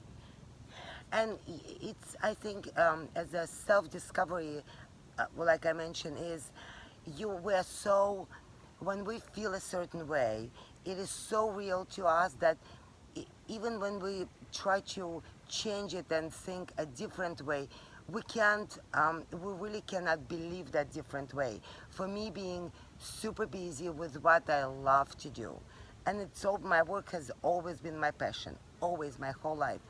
And 1.11 1.39
it's, 1.81 2.15
I 2.21 2.33
think, 2.33 2.69
um, 2.79 3.07
as 3.15 3.33
a 3.33 3.47
self-discovery, 3.47 4.61
uh, 5.17 5.25
like 5.35 5.65
I 5.65 5.73
mentioned, 5.73 6.17
is 6.21 6.51
you 7.17 7.29
we're 7.29 7.63
so, 7.63 8.27
when 8.79 9.03
we 9.05 9.19
feel 9.33 9.53
a 9.55 9.59
certain 9.59 10.07
way, 10.07 10.51
it 10.85 10.97
is 10.97 11.09
so 11.09 11.49
real 11.49 11.85
to 11.95 12.05
us 12.05 12.33
that 12.39 12.57
even 13.47 13.79
when 13.79 13.99
we 13.99 14.27
try 14.53 14.81
to 14.81 15.21
change 15.47 15.93
it 15.95 16.05
and 16.11 16.31
think 16.31 16.71
a 16.77 16.85
different 16.85 17.41
way, 17.41 17.67
we 18.07 18.21
can't, 18.23 18.77
um, 18.93 19.23
we 19.31 19.53
really 19.53 19.81
cannot 19.81 20.27
believe 20.27 20.71
that 20.71 20.91
different 20.91 21.33
way. 21.33 21.59
For 21.89 22.07
me, 22.07 22.31
being 22.31 22.71
super 22.99 23.45
busy 23.47 23.89
with 23.89 24.21
what 24.23 24.49
I 24.49 24.65
love 24.65 25.17
to 25.17 25.29
do, 25.29 25.55
and 26.05 26.21
it's 26.21 26.45
all 26.45 26.59
my 26.59 26.83
work 26.83 27.11
has 27.11 27.31
always 27.41 27.79
been 27.79 27.97
my 27.97 28.11
passion, 28.11 28.55
always 28.81 29.17
my 29.17 29.31
whole 29.31 29.55
life, 29.55 29.81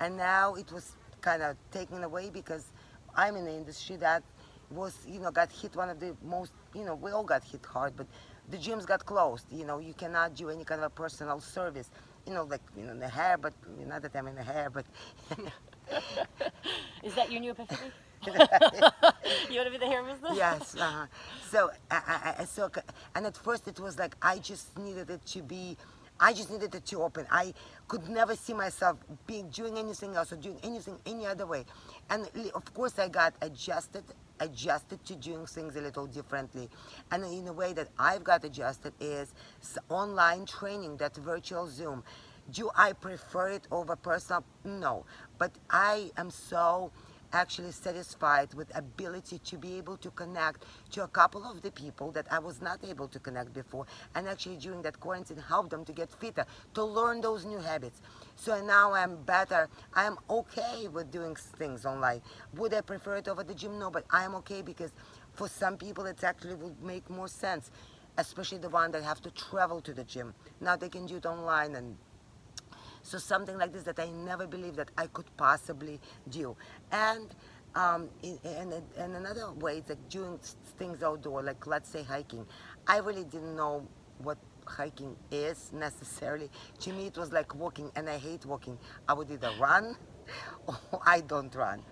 and 0.00 0.16
now 0.16 0.54
it 0.54 0.72
was 0.72 0.96
kind 1.20 1.42
of 1.42 1.56
taken 1.70 2.02
away 2.02 2.30
because 2.30 2.72
I'm 3.14 3.36
in 3.36 3.44
the 3.44 3.54
industry 3.54 3.96
that 3.96 4.22
was, 4.70 4.96
you 5.06 5.20
know, 5.20 5.30
got 5.30 5.50
hit 5.52 5.76
one 5.76 5.90
of 5.90 6.00
the 6.00 6.16
most, 6.24 6.52
you 6.74 6.84
know, 6.84 6.94
we 6.94 7.10
all 7.10 7.24
got 7.24 7.44
hit 7.44 7.64
hard, 7.64 7.94
but 7.96 8.06
the 8.50 8.56
gyms 8.56 8.86
got 8.86 9.04
closed. 9.04 9.46
You 9.50 9.64
know, 9.66 9.78
you 9.78 9.94
cannot 9.94 10.34
do 10.34 10.50
any 10.50 10.64
kind 10.64 10.82
of 10.82 10.94
personal 10.94 11.40
service. 11.40 11.90
You 12.26 12.34
know, 12.34 12.44
like 12.44 12.60
you 12.76 12.84
know, 12.84 12.96
the 12.96 13.08
hair, 13.08 13.36
but 13.36 13.52
not 13.86 14.02
that 14.02 14.14
I'm 14.14 14.28
in 14.28 14.34
the 14.36 14.42
hair, 14.42 14.70
but 14.70 14.86
Is 17.02 17.14
that 17.14 17.30
your 17.30 17.40
new 17.40 17.50
epiphany? 17.50 17.90
you 18.26 19.56
want 19.56 19.66
to 19.66 19.70
be 19.70 19.78
the 19.78 19.86
hair 19.86 20.02
business? 20.02 20.32
yes. 20.34 20.76
Uh, 20.76 21.06
so, 21.50 21.70
I, 21.90 22.44
so, 22.44 22.70
and 23.14 23.26
at 23.26 23.36
first 23.36 23.66
it 23.66 23.80
was 23.80 23.98
like 23.98 24.16
I 24.22 24.38
just 24.38 24.78
needed 24.78 25.10
it 25.10 25.24
to 25.26 25.42
be, 25.42 25.76
I 26.20 26.32
just 26.32 26.50
needed 26.50 26.74
it 26.74 26.86
to 26.86 27.02
open. 27.02 27.26
I 27.30 27.52
could 27.88 28.08
never 28.08 28.36
see 28.36 28.54
myself 28.54 28.98
being 29.26 29.48
doing 29.48 29.76
anything 29.78 30.14
else 30.14 30.32
or 30.32 30.36
doing 30.36 30.58
anything 30.62 30.98
any 31.04 31.26
other 31.26 31.46
way. 31.46 31.64
And 32.10 32.28
of 32.54 32.72
course, 32.74 32.98
I 32.98 33.08
got 33.08 33.34
adjusted, 33.42 34.04
adjusted 34.40 35.04
to 35.06 35.14
doing 35.16 35.46
things 35.46 35.74
a 35.76 35.80
little 35.80 36.06
differently. 36.06 36.68
And 37.10 37.24
in 37.24 37.48
a 37.48 37.52
way 37.52 37.72
that 37.72 37.88
I've 37.98 38.22
got 38.22 38.44
adjusted 38.44 38.92
is 39.00 39.34
online 39.88 40.46
training, 40.46 40.98
that 40.98 41.16
virtual 41.16 41.66
Zoom. 41.66 42.04
Do 42.50 42.70
I 42.76 42.92
prefer 42.92 43.50
it 43.50 43.68
over 43.70 43.94
personal? 43.94 44.44
No, 44.64 45.04
but 45.38 45.52
I 45.70 46.10
am 46.16 46.30
so 46.30 46.90
actually 47.32 47.72
satisfied 47.72 48.54
with 48.54 48.74
ability 48.76 49.38
to 49.38 49.56
be 49.56 49.76
able 49.78 49.96
to 49.98 50.10
connect 50.10 50.64
to 50.92 51.04
a 51.04 51.08
couple 51.08 51.44
of 51.44 51.62
the 51.62 51.70
people 51.70 52.10
that 52.12 52.26
I 52.30 52.38
was 52.38 52.60
not 52.60 52.80
able 52.84 53.08
to 53.08 53.18
connect 53.18 53.52
before. 53.52 53.86
And 54.14 54.28
actually 54.28 54.56
during 54.56 54.82
that 54.82 55.00
quarantine 55.00 55.38
help 55.38 55.70
them 55.70 55.84
to 55.84 55.92
get 55.92 56.10
fitter 56.10 56.46
to 56.74 56.84
learn 56.84 57.20
those 57.20 57.44
new 57.44 57.58
habits. 57.58 58.00
So 58.36 58.64
now 58.64 58.92
I'm 58.92 59.16
better. 59.22 59.68
I 59.94 60.04
am 60.04 60.18
okay 60.28 60.88
with 60.88 61.10
doing 61.10 61.36
things 61.36 61.86
online. 61.86 62.22
Would 62.56 62.74
I 62.74 62.80
prefer 62.80 63.16
it 63.16 63.28
over 63.28 63.42
the 63.44 63.54
gym? 63.54 63.78
No 63.78 63.90
but 63.90 64.04
I 64.10 64.24
am 64.24 64.34
okay 64.36 64.62
because 64.62 64.92
for 65.32 65.48
some 65.48 65.76
people 65.76 66.04
it 66.06 66.22
actually 66.22 66.54
would 66.54 66.82
make 66.82 67.08
more 67.08 67.28
sense 67.28 67.70
especially 68.18 68.58
the 68.58 68.68
one 68.68 68.90
that 68.90 69.02
have 69.02 69.22
to 69.22 69.30
travel 69.30 69.80
to 69.80 69.94
the 69.94 70.04
gym. 70.04 70.34
Now 70.60 70.76
they 70.76 70.88
can 70.88 71.06
do 71.06 71.16
it 71.16 71.26
online 71.26 71.74
and 71.74 71.96
so 73.02 73.18
something 73.18 73.58
like 73.58 73.72
this 73.72 73.82
that 73.84 73.98
I 73.98 74.10
never 74.10 74.46
believed 74.46 74.76
that 74.76 74.90
I 74.96 75.06
could 75.06 75.26
possibly 75.36 76.00
do. 76.28 76.56
And 76.90 77.34
um, 77.74 78.10
and, 78.22 78.74
and 78.98 79.16
another 79.16 79.50
way 79.52 79.78
is 79.78 79.88
like 79.88 80.08
doing 80.10 80.38
things 80.78 81.02
outdoor, 81.02 81.42
like 81.42 81.66
let's 81.66 81.88
say 81.88 82.02
hiking. 82.02 82.46
I 82.86 82.98
really 82.98 83.24
didn't 83.24 83.56
know 83.56 83.86
what 84.18 84.36
hiking 84.66 85.16
is 85.30 85.72
necessarily. 85.72 86.50
To 86.80 86.92
me, 86.92 87.06
it 87.06 87.16
was 87.16 87.32
like 87.32 87.54
walking, 87.54 87.90
and 87.96 88.08
I 88.08 88.18
hate 88.18 88.44
walking. 88.44 88.78
I 89.08 89.14
would 89.14 89.30
either 89.30 89.50
run 89.58 89.96
or 90.66 91.00
I 91.06 91.20
don't 91.20 91.54
run. 91.54 91.82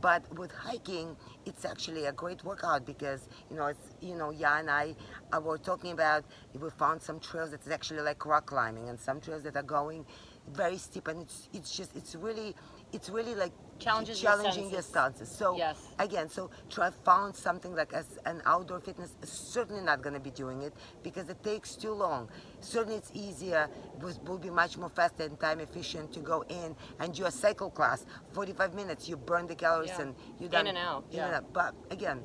But 0.00 0.22
with 0.38 0.52
hiking, 0.52 1.16
it's 1.46 1.64
actually 1.64 2.06
a 2.06 2.12
great 2.12 2.44
workout 2.44 2.86
because 2.86 3.28
you 3.50 3.56
know 3.56 3.66
it's 3.66 3.94
you 4.00 4.14
know 4.14 4.30
yeah 4.30 4.60
and 4.60 4.70
I, 4.70 4.94
I 5.32 5.38
were 5.40 5.58
talking 5.58 5.90
about 5.92 6.24
we 6.54 6.70
found 6.70 7.02
some 7.02 7.18
trails 7.18 7.50
that's 7.50 7.68
actually 7.68 8.02
like 8.02 8.24
rock 8.24 8.46
climbing 8.46 8.88
and 8.88 8.98
some 9.00 9.20
trails 9.20 9.42
that 9.42 9.56
are 9.56 9.64
going 9.64 10.06
very 10.48 10.78
steep 10.78 11.06
and 11.08 11.22
it's 11.22 11.48
it's 11.52 11.70
just 11.76 11.94
it's 11.96 12.14
really 12.14 12.54
it's 12.92 13.08
really 13.08 13.34
like 13.34 13.52
Challenges 13.78 14.20
challenging 14.20 14.64
your 14.68 14.82
senses. 14.82 15.28
senses. 15.28 15.38
So 15.38 15.56
Yes. 15.56 15.78
again, 15.98 16.28
so 16.28 16.50
try 16.68 16.90
found 16.90 17.34
something 17.34 17.74
like 17.74 17.94
as 17.94 18.18
an 18.26 18.42
outdoor 18.44 18.80
fitness 18.80 19.14
is 19.22 19.30
certainly 19.30 19.80
not 19.82 20.02
going 20.02 20.12
to 20.12 20.20
be 20.20 20.30
doing 20.30 20.60
it 20.62 20.74
because 21.02 21.30
it 21.30 21.42
takes 21.42 21.76
too 21.76 21.92
long. 21.94 22.28
Certainly, 22.60 22.96
it's 22.96 23.10
easier. 23.14 23.70
It 23.96 24.18
will 24.28 24.36
be 24.38 24.50
much 24.50 24.76
more 24.76 24.90
faster 24.90 25.22
and 25.22 25.40
time 25.40 25.60
efficient 25.60 26.12
to 26.12 26.20
go 26.20 26.42
in 26.50 26.76
and 26.98 27.14
do 27.14 27.24
a 27.24 27.30
cycle 27.30 27.70
class. 27.70 28.04
Forty-five 28.32 28.74
minutes, 28.74 29.08
you 29.08 29.16
burn 29.16 29.46
the 29.46 29.54
calories 29.54 29.90
Yeah. 29.90 30.02
and 30.02 30.14
you 30.38 30.46
In 30.46 30.52
done 30.52 30.66
and 30.66 30.76
out, 30.78 31.04
in 31.10 31.20
and 31.20 31.30
yeah. 31.30 31.36
out. 31.38 31.52
But 31.54 31.74
again, 31.90 32.22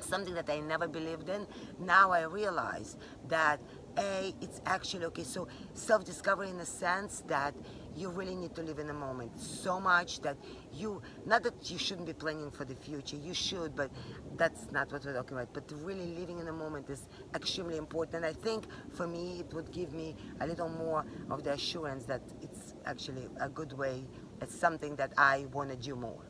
something 0.00 0.34
that 0.34 0.50
I 0.50 0.58
never 0.58 0.88
believed 0.88 1.28
in. 1.28 1.46
Now 1.78 2.10
I 2.10 2.22
realize 2.22 2.96
that 3.28 3.60
a 3.98 4.34
it's 4.40 4.60
actually 4.66 5.04
okay. 5.06 5.24
So 5.24 5.48
self-discovery 5.74 6.50
in 6.50 6.58
the 6.58 6.66
sense 6.66 7.22
that 7.28 7.54
you 7.96 8.10
really 8.10 8.34
need 8.34 8.54
to 8.56 8.62
live 8.62 8.78
in 8.78 8.88
the 8.88 8.94
moment 8.94 9.38
so 9.38 9.78
much 9.78 10.20
that 10.22 10.36
you 10.72 11.00
not 11.26 11.42
that 11.44 11.70
you 11.70 11.78
shouldn't 11.78 12.06
be 12.06 12.12
planning 12.12 12.50
for 12.50 12.64
the 12.64 12.74
future. 12.74 13.16
You 13.16 13.34
should, 13.34 13.76
but 13.76 13.90
that's 14.36 14.70
not 14.72 14.92
what 14.92 15.04
we're 15.04 15.14
talking 15.14 15.36
about. 15.36 15.54
But 15.54 15.72
really 15.82 16.06
living 16.18 16.38
in 16.38 16.46
the 16.46 16.52
moment 16.52 16.90
is 16.90 17.08
extremely 17.34 17.76
important. 17.76 18.16
And 18.16 18.26
I 18.26 18.32
think 18.32 18.64
for 18.92 19.06
me 19.06 19.40
it 19.40 19.52
would 19.54 19.70
give 19.70 19.92
me 19.92 20.16
a 20.40 20.46
little 20.46 20.68
more 20.68 21.04
of 21.30 21.44
the 21.44 21.52
assurance 21.52 22.04
that 22.04 22.22
it's 22.42 22.74
actually 22.86 23.28
a 23.40 23.48
good 23.48 23.72
way. 23.72 24.04
It's 24.40 24.58
something 24.58 24.96
that 24.96 25.12
I 25.16 25.46
want 25.52 25.70
to 25.70 25.76
do 25.76 25.94
more 25.94 26.24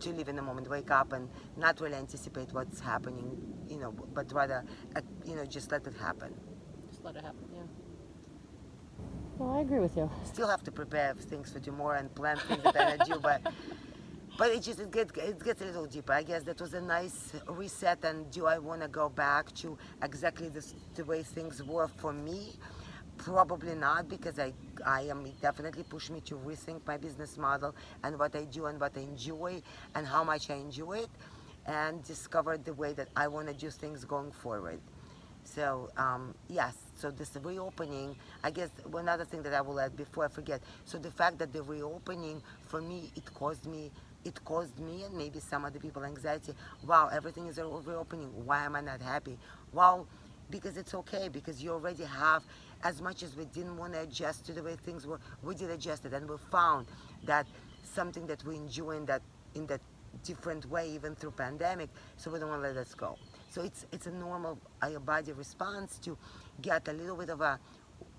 to 0.00 0.10
live 0.10 0.28
in 0.28 0.36
the 0.36 0.42
moment, 0.42 0.68
wake 0.68 0.90
up 0.90 1.12
and 1.12 1.28
not 1.56 1.80
really 1.80 1.94
anticipate 1.94 2.52
what's 2.52 2.80
happening, 2.80 3.36
you 3.68 3.78
know, 3.78 3.92
but 3.92 4.32
rather, 4.32 4.64
uh, 4.96 5.00
you 5.24 5.36
know, 5.36 5.44
just 5.44 5.70
let 5.70 5.86
it 5.86 5.94
happen. 5.94 6.34
Just 7.04 7.16
let 7.16 7.22
it 7.22 7.26
happen. 7.26 7.48
Yeah. 7.54 7.62
Well, 9.38 9.50
I 9.50 9.60
agree 9.60 9.80
with 9.80 9.96
you. 9.96 10.10
Still 10.24 10.48
have 10.48 10.62
to 10.64 10.72
prepare 10.72 11.14
things 11.14 11.52
for 11.52 11.60
tomorrow 11.60 11.98
and 11.98 12.14
plan 12.14 12.38
things 12.48 12.62
that 12.62 13.00
I 13.00 13.04
do, 13.04 13.18
but 13.20 13.42
but 14.38 14.50
it 14.50 14.62
just 14.62 14.80
it 14.80 14.90
gets 14.90 15.16
it 15.18 15.44
gets 15.44 15.60
a 15.60 15.66
little 15.66 15.86
deeper. 15.86 16.12
I 16.12 16.22
guess 16.22 16.44
that 16.44 16.60
was 16.60 16.72
a 16.74 16.80
nice 16.80 17.32
reset. 17.48 18.04
And 18.04 18.30
do 18.30 18.46
I 18.46 18.58
want 18.58 18.80
to 18.82 18.88
go 18.88 19.08
back 19.08 19.52
to 19.56 19.76
exactly 20.02 20.48
this, 20.48 20.74
the 20.94 21.04
way 21.04 21.22
things 21.22 21.62
were 21.62 21.88
for 21.88 22.12
me? 22.12 22.52
Probably 23.18 23.74
not, 23.74 24.08
because 24.08 24.38
I 24.38 24.52
I 24.86 25.02
am 25.02 25.26
it 25.26 25.40
definitely 25.42 25.82
pushed 25.82 26.10
me 26.10 26.20
to 26.22 26.36
rethink 26.36 26.80
my 26.86 26.96
business 26.96 27.36
model 27.36 27.74
and 28.02 28.18
what 28.18 28.34
I 28.34 28.44
do 28.44 28.66
and 28.66 28.80
what 28.80 28.96
I 28.96 29.00
enjoy 29.00 29.62
and 29.94 30.06
how 30.06 30.24
much 30.24 30.48
I 30.48 30.54
enjoy 30.54 31.00
it, 31.00 31.10
and 31.66 32.02
discover 32.04 32.56
the 32.56 32.72
way 32.72 32.92
that 32.94 33.08
I 33.14 33.28
want 33.28 33.48
to 33.48 33.54
do 33.54 33.70
things 33.70 34.04
going 34.04 34.32
forward. 34.32 34.80
So 35.44 35.90
um, 35.98 36.34
yes, 36.48 36.74
so 36.96 37.10
this 37.10 37.36
reopening, 37.42 38.16
I 38.42 38.50
guess 38.50 38.70
one 38.90 39.08
other 39.08 39.24
thing 39.24 39.42
that 39.42 39.52
I 39.52 39.60
will 39.60 39.80
add 39.80 39.96
before 39.96 40.24
I 40.24 40.28
forget. 40.28 40.60
So 40.84 40.98
the 40.98 41.10
fact 41.10 41.38
that 41.38 41.52
the 41.52 41.62
reopening 41.62 42.42
for 42.66 42.80
me, 42.80 43.10
it 43.16 43.32
caused 43.34 43.66
me, 43.66 43.90
it 44.24 44.42
caused 44.44 44.78
me 44.78 45.02
and 45.02 45.16
maybe 45.16 45.40
some 45.40 45.64
other 45.64 45.78
people 45.78 46.04
anxiety. 46.04 46.54
Wow, 46.86 47.10
everything 47.12 47.46
is 47.46 47.58
reopening. 47.58 48.28
Why 48.44 48.64
am 48.64 48.76
I 48.76 48.80
not 48.80 49.00
happy? 49.00 49.36
Well, 49.72 50.06
because 50.50 50.76
it's 50.76 50.94
okay 50.94 51.28
because 51.28 51.62
you 51.62 51.72
already 51.72 52.04
have 52.04 52.42
as 52.84 53.00
much 53.00 53.22
as 53.22 53.34
we 53.36 53.46
didn't 53.46 53.76
want 53.76 53.94
to 53.94 54.00
adjust 54.00 54.44
to 54.46 54.52
the 54.52 54.62
way 54.62 54.76
things 54.76 55.06
were, 55.06 55.18
we 55.42 55.54
did 55.54 55.70
adjust 55.70 56.04
it 56.04 56.12
and 56.12 56.28
we 56.28 56.36
found 56.50 56.86
that 57.24 57.46
something 57.82 58.26
that 58.26 58.44
we 58.44 58.56
enjoy 58.56 58.92
in 58.92 59.06
that 59.06 59.22
in 59.54 59.66
that 59.66 59.80
different 60.22 60.68
way 60.70 60.90
even 60.90 61.14
through 61.14 61.32
pandemic. 61.32 61.88
So 62.16 62.30
we 62.30 62.38
don't 62.38 62.48
want 62.48 62.62
to 62.62 62.68
let 62.68 62.76
us 62.76 62.94
go. 62.94 63.16
So 63.54 63.62
it's 63.62 63.86
it's 63.92 64.08
a 64.08 64.10
normal 64.10 64.58
your 64.90 64.98
body 64.98 65.30
response 65.30 65.98
to 66.00 66.18
get 66.60 66.88
a 66.88 66.92
little 66.92 67.16
bit 67.16 67.30
of 67.30 67.40
a 67.40 67.60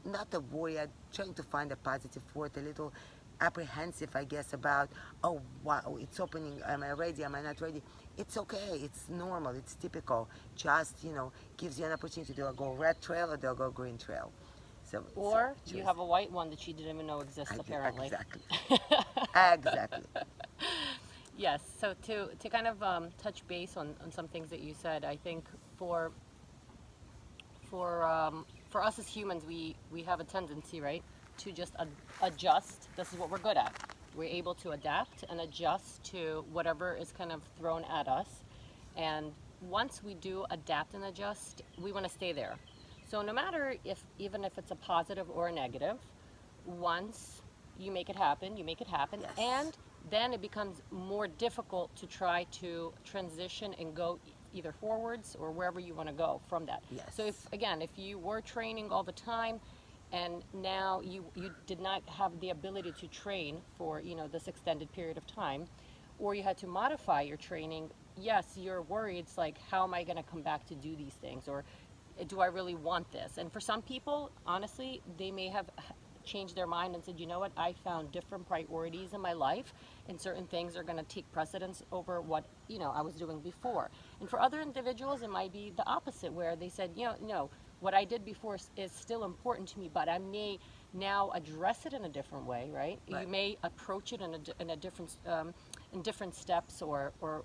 not 0.06 0.34
a 0.34 0.40
worry, 0.40 0.80
I'm 0.80 0.88
trying 1.12 1.34
to 1.34 1.44
find 1.44 1.74
a 1.74 1.76
positive 1.76 2.24
word, 2.34 2.52
a 2.56 2.62
little 2.62 2.94
apprehensive, 3.42 4.16
I 4.16 4.24
guess, 4.24 4.54
about 4.54 4.88
oh 5.26 5.42
wow, 5.62 5.98
it's 6.00 6.22
opening. 6.22 6.62
Am 6.66 6.84
I 6.84 6.92
ready? 6.92 7.26
Am 7.26 7.36
I 7.36 7.42
not 7.42 7.60
ready? 7.60 7.82
It's 8.18 8.38
okay. 8.38 8.80
It's 8.82 9.10
normal. 9.10 9.52
It's 9.58 9.76
typical. 9.76 10.30
Just 10.56 11.04
you 11.04 11.12
know, 11.12 11.34
gives 11.58 11.78
you 11.78 11.86
an 11.86 11.92
opportunity 11.92 12.34
to 12.34 12.54
go 12.56 12.72
red 12.72 13.02
trail 13.02 13.30
or 13.30 13.36
they'll 13.36 13.56
go 13.56 13.70
green 13.70 13.98
trail. 13.98 14.32
So 14.90 15.04
Or 15.16 15.54
so 15.66 15.76
you 15.76 15.84
have 15.84 15.98
a 15.98 16.06
white 16.06 16.32
one 16.32 16.50
that 16.52 16.66
you 16.66 16.74
didn't 16.74 16.94
even 16.96 17.08
know 17.08 17.20
exists, 17.20 17.54
I- 17.54 17.60
apparently. 17.60 18.06
Exactly. 18.06 18.42
exactly. 19.36 20.06
Yes. 21.38 21.62
So 21.80 21.94
to 22.04 22.28
to 22.40 22.50
kind 22.50 22.68
of 22.68 22.82
um, 22.82 23.10
touch 23.22 23.46
base 23.48 23.76
on, 23.78 23.96
on 24.04 24.12
some 24.12 24.28
things 24.28 24.50
that 24.50 24.62
you 24.62 24.74
said, 24.74 25.04
I 25.04 25.16
think 25.18 25.46
for 25.78 26.12
for 27.70 28.04
um, 28.06 28.46
for 28.70 28.82
us 28.84 29.00
as 29.00 29.08
humans, 29.08 29.44
we 29.46 29.76
we 29.92 30.04
have 30.04 30.20
a 30.20 30.24
tendency, 30.24 30.80
right, 30.82 31.04
to 31.40 31.52
just 31.52 31.74
ad- 31.80 31.88
adjust. 32.22 32.88
This 32.96 33.12
is 33.12 33.20
what 33.20 33.30
we're 33.30 33.40
good 33.40 33.58
at. 33.58 33.74
We're 34.16 34.30
able 34.30 34.54
to 34.56 34.72
adapt 34.72 35.26
and 35.30 35.42
adjust 35.42 36.04
to 36.06 36.46
whatever 36.54 36.96
is 36.96 37.12
kind 37.12 37.34
of 37.34 37.42
thrown 37.60 37.84
at 37.86 38.08
us. 38.08 38.30
And 38.96 39.34
once 39.70 40.02
we 40.02 40.14
do 40.14 40.46
adapt 40.52 40.94
and 40.94 41.04
adjust, 41.04 41.64
we 41.82 41.92
want 41.92 42.06
to 42.06 42.12
stay 42.12 42.32
there. 42.32 42.56
So 43.10 43.22
no 43.22 43.34
matter 43.34 43.76
if 43.84 44.02
even 44.20 44.46
if 44.46 44.58
it's 44.58 44.72
a 44.72 44.76
positive 44.76 45.30
or 45.30 45.50
a 45.50 45.52
negative, 45.52 45.98
once 46.66 47.42
you 47.78 47.92
make 47.92 48.10
it 48.10 48.16
happen, 48.16 48.56
you 48.56 48.64
make 48.64 48.80
it 48.80 48.88
happen, 48.88 49.20
Yes. 49.22 49.32
and 49.38 49.78
then 50.10 50.34
it 50.34 50.42
becomes 50.42 50.82
more 50.92 51.28
difficult 51.28 51.96
to 51.96 52.08
try 52.08 52.46
to 52.52 52.94
transition 53.04 53.76
and 53.80 53.96
go 53.96 54.20
either 54.54 54.72
forwards 54.72 55.36
or 55.40 55.52
wherever 55.52 55.80
you 55.80 55.94
want 55.94 56.08
to 56.08 56.14
go 56.14 56.42
from 56.48 56.66
that. 56.66 56.82
Yes. 56.90 57.06
So 57.16 57.26
if 57.26 57.52
again, 57.54 57.82
if 57.82 57.90
you 57.98 58.18
were 58.18 58.42
training 58.42 58.92
all 58.92 59.04
the 59.04 59.12
time 59.12 59.60
and 60.12 60.44
now 60.54 61.02
you 61.02 61.26
you 61.36 61.52
did 61.68 61.80
not 61.80 62.02
have 62.08 62.40
the 62.40 62.52
ability 62.52 62.94
to 63.00 63.08
train 63.08 63.62
for, 63.78 64.00
you 64.00 64.16
know, 64.16 64.28
this 64.28 64.48
extended 64.48 64.92
period 64.94 65.18
of 65.18 65.28
time 65.28 65.66
or 66.20 66.34
you 66.34 66.44
had 66.44 66.58
to 66.58 66.68
modify 66.68 67.22
your 67.22 67.38
training, 67.38 67.90
yes, 68.18 68.46
you're 68.56 68.84
worried 68.84 69.20
it's 69.20 69.38
like 69.38 69.58
how 69.70 69.84
am 69.84 69.94
I 69.94 70.04
going 70.04 70.18
to 70.18 70.24
come 70.24 70.42
back 70.42 70.66
to 70.68 70.76
do 70.76 70.96
these 70.96 71.14
things 71.14 71.48
or 71.48 71.66
eh, 72.20 72.24
do 72.28 72.40
I 72.40 72.48
really 72.48 72.76
want 72.76 73.12
this? 73.12 73.38
And 73.38 73.52
for 73.52 73.60
some 73.60 73.82
people, 73.82 74.32
honestly, 74.46 75.02
they 75.18 75.32
may 75.32 75.50
have 75.50 75.66
changed 76.26 76.56
their 76.56 76.68
mind 76.68 76.96
and 76.96 77.04
said, 77.04 77.20
you 77.20 77.28
know 77.28 77.40
what, 77.40 77.52
I 77.58 77.74
found 77.84 78.12
different 78.12 78.48
priorities 78.48 79.14
in 79.14 79.22
my 79.22 79.34
life, 79.34 79.74
and 80.10 80.20
certain 80.20 80.48
things 80.48 80.76
are 80.76 80.84
going 80.84 80.98
to 80.98 81.04
take 81.04 81.32
precedence 81.32 81.84
over 81.92 82.22
what 82.22 82.46
you 82.68 82.80
know 82.80 82.92
I 82.92 83.02
was 83.02 83.16
doing 83.16 83.40
before. 83.40 83.90
And 84.20 84.30
for 84.30 84.40
other 84.40 84.62
individuals, 84.62 85.22
it 85.22 85.30
might 85.30 85.54
be 85.54 85.72
the 85.76 85.88
opposite, 85.88 86.32
where 86.34 86.56
they 86.56 86.70
said, 86.70 86.92
you 86.96 87.06
know, 87.06 87.16
no, 87.22 87.50
what 87.80 87.94
I 87.94 88.04
did 88.06 88.26
before 88.26 88.58
is, 88.78 88.92
still 88.92 89.24
important 89.26 89.68
to 89.70 89.80
me, 89.80 89.90
but 89.94 90.10
I 90.10 90.18
may 90.18 90.60
now 90.94 91.32
address 91.36 91.86
it 91.86 91.94
in 91.94 92.06
a 92.06 92.10
different 92.10 92.46
way, 92.46 92.70
right? 92.74 93.00
You 93.08 93.28
may 93.28 93.58
approach 93.64 94.14
it 94.14 94.22
in 94.22 94.34
a, 94.36 94.40
in 94.62 94.70
a 94.72 94.76
different 94.76 95.18
um, 95.28 95.54
in 95.94 96.02
different 96.02 96.36
steps 96.36 96.82
or 96.82 97.12
or 97.22 97.44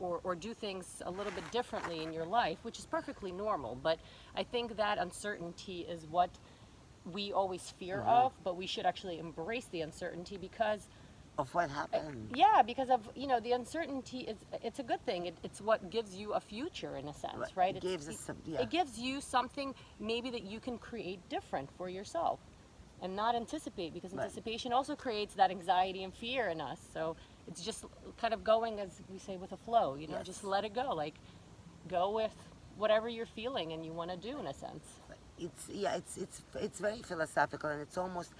or, 0.00 0.20
or 0.24 0.34
do 0.34 0.52
things 0.52 1.00
a 1.06 1.10
little 1.10 1.32
bit 1.32 1.48
differently 1.52 2.02
in 2.02 2.12
your 2.12 2.26
life, 2.26 2.58
which 2.62 2.78
is 2.78 2.86
perfectly 2.86 3.30
normal. 3.30 3.76
But 3.76 3.98
I 4.34 4.42
think 4.42 4.76
that 4.76 4.98
uncertainty 4.98 5.86
is 5.88 6.06
what 6.06 6.30
we 7.10 7.32
always 7.32 7.62
fear 7.78 7.98
mm-hmm. 7.98 8.08
of, 8.08 8.32
but 8.44 8.56
we 8.56 8.66
should 8.66 8.86
actually 8.86 9.18
embrace 9.18 9.66
the 9.66 9.80
uncertainty 9.80 10.36
because, 10.36 10.88
Of 11.38 11.52
what 11.54 11.70
happened? 11.70 12.30
Uh, 12.32 12.36
yeah, 12.36 12.62
because 12.62 12.90
of 12.90 13.00
you 13.16 13.26
know 13.26 13.40
the 13.40 13.52
uncertainty 13.52 14.20
is 14.20 14.36
it's 14.62 14.78
a 14.78 14.82
good 14.82 15.04
thing. 15.04 15.26
It, 15.26 15.36
it's 15.42 15.60
what 15.60 15.90
gives 15.90 16.14
you 16.14 16.34
a 16.34 16.40
future 16.40 16.96
in 16.96 17.08
a 17.08 17.14
sense, 17.14 17.38
Right. 17.38 17.56
right? 17.56 17.76
It 17.76 17.84
It's- 17.84 17.92
gives 17.92 18.08
us 18.08 18.20
some- 18.20 18.42
yeah. 18.44 18.60
It 18.60 18.70
gives 18.70 18.98
you 18.98 19.20
something 19.20 19.74
maybe 19.98 20.30
that 20.30 20.42
you 20.42 20.60
can 20.60 20.78
create 20.78 21.20
different 21.28 21.70
for 21.76 21.88
yourself, 21.88 22.38
and 23.00 23.16
not 23.16 23.34
anticipate 23.34 23.92
because 23.94 24.12
Right. 24.12 24.24
anticipation 24.24 24.72
also 24.72 24.94
creates 24.94 25.34
that 25.34 25.50
anxiety 25.50 26.04
and 26.04 26.14
fear 26.14 26.48
in 26.48 26.60
us. 26.60 26.78
So 26.92 27.16
it's 27.48 27.62
just 27.64 27.84
kind 28.16 28.32
of 28.34 28.44
going 28.44 28.78
as 28.78 29.02
we 29.10 29.18
say 29.18 29.36
with 29.36 29.52
a 29.52 29.56
flow. 29.56 29.94
You 29.96 30.06
know, 30.06 30.18
Yes. 30.18 30.26
just 30.26 30.44
let 30.44 30.64
it 30.64 30.72
go. 30.74 30.94
Like 30.94 31.14
go 31.88 32.10
with 32.10 32.36
whatever 32.76 33.08
you're 33.08 33.26
feeling 33.26 33.72
and 33.72 33.84
you 33.84 33.92
want 33.92 34.10
to 34.10 34.16
do 34.16 34.38
in 34.38 34.46
a 34.46 34.54
sense. 34.54 34.86
It's 35.38 35.68
yeah 35.70 35.94
it's 35.96 36.16
it's 36.16 36.42
it's 36.60 36.80
very 36.80 37.02
philosophical 37.02 37.70
and 37.70 37.80
it's 37.82 37.98
almost 37.98 38.32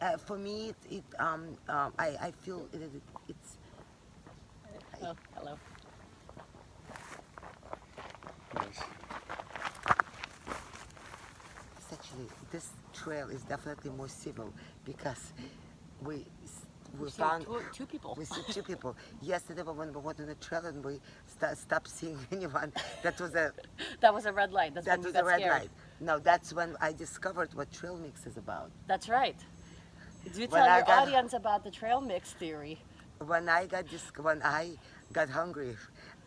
uh, 0.00 0.16
for 0.16 0.36
me 0.38 0.70
it, 0.70 0.76
it 0.90 1.04
um, 1.18 1.56
um 1.68 1.92
I, 1.98 2.08
I 2.20 2.30
feel 2.32 2.66
it, 2.72 2.82
it, 2.82 2.90
it's 3.28 3.56
Oh, 5.02 5.14
hello. 5.34 5.56
it's 11.76 11.92
actually 11.92 12.26
this 12.50 12.70
trail 12.92 13.28
is 13.30 13.42
definitely 13.42 13.90
more 13.90 14.08
civil 14.08 14.52
because 14.84 15.32
we 16.02 16.26
we 16.98 17.04
We've 17.04 17.12
found 17.12 17.44
two, 17.46 17.62
two 17.72 17.86
people. 17.86 18.14
we 18.18 18.24
see 18.24 18.42
two 18.50 18.62
people 18.70 18.96
yesterday 19.22 19.62
when 19.62 19.92
we 19.92 20.00
went 20.00 20.20
on 20.20 20.26
the 20.26 20.34
trail 20.36 20.66
and 20.66 20.84
we 20.84 21.00
st- 21.26 21.56
stopped 21.56 21.88
seeing 21.88 22.18
anyone 22.32 22.72
that 23.02 23.20
was 23.20 23.34
a 23.34 23.52
That 24.00 24.12
was 24.12 24.26
a 24.26 24.32
red 24.32 24.52
light. 24.52 24.74
That's 24.74 24.86
that 24.86 24.98
when 24.98 25.02
you 25.02 25.06
was 25.08 25.12
got 25.14 25.22
a 25.22 25.26
red 25.26 25.40
scared. 25.40 25.52
light 25.62 25.70
no 26.00 26.18
that's 26.18 26.52
when 26.52 26.76
I 26.80 26.92
discovered 26.92 27.52
what 27.54 27.70
trail 27.72 27.96
mix 27.96 28.26
is 28.26 28.36
about 28.36 28.70
That's 28.86 29.08
right. 29.08 29.36
Do 30.34 30.40
you 30.40 30.46
tell 30.46 30.66
your 30.66 30.82
got- 30.84 31.02
audience 31.08 31.32
about 31.32 31.64
the 31.64 31.70
trail 31.70 32.00
mix 32.00 32.32
theory. 32.32 32.78
when 33.24 33.48
I 33.48 33.66
got 33.66 33.88
this, 33.90 34.04
when 34.16 34.42
I 34.42 34.72
got 35.12 35.28
hungry 35.28 35.76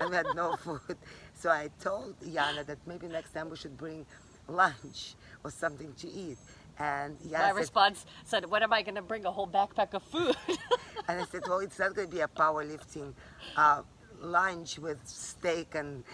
and 0.00 0.10
we 0.10 0.16
had 0.16 0.26
no 0.34 0.56
food, 0.56 0.96
so 1.34 1.50
I 1.50 1.68
told 1.80 2.18
Yana 2.20 2.64
that 2.66 2.78
maybe 2.86 3.06
next 3.08 3.32
time 3.32 3.50
we 3.50 3.56
should 3.56 3.76
bring 3.76 4.06
lunch 4.48 5.14
or 5.44 5.50
something 5.50 5.92
to 5.94 6.08
eat. 6.08 6.38
And 6.78 7.18
Yana 7.20 7.32
My 7.32 7.46
said, 7.48 7.54
response 7.56 8.06
said, 8.24 8.46
"What 8.50 8.62
am 8.62 8.72
I 8.72 8.82
going 8.82 8.94
to 8.96 9.02
bring? 9.02 9.24
A 9.26 9.30
whole 9.30 9.46
backpack 9.48 9.92
of 9.94 10.02
food?" 10.02 10.36
and 11.08 11.20
I 11.20 11.24
said, 11.26 11.42
well, 11.46 11.58
it's 11.60 11.78
not 11.78 11.94
going 11.94 12.08
to 12.08 12.14
be 12.14 12.22
a 12.22 12.28
powerlifting 12.28 13.12
uh, 13.56 13.82
lunch 14.20 14.78
with 14.78 14.98
steak 15.06 15.74
and, 15.74 16.04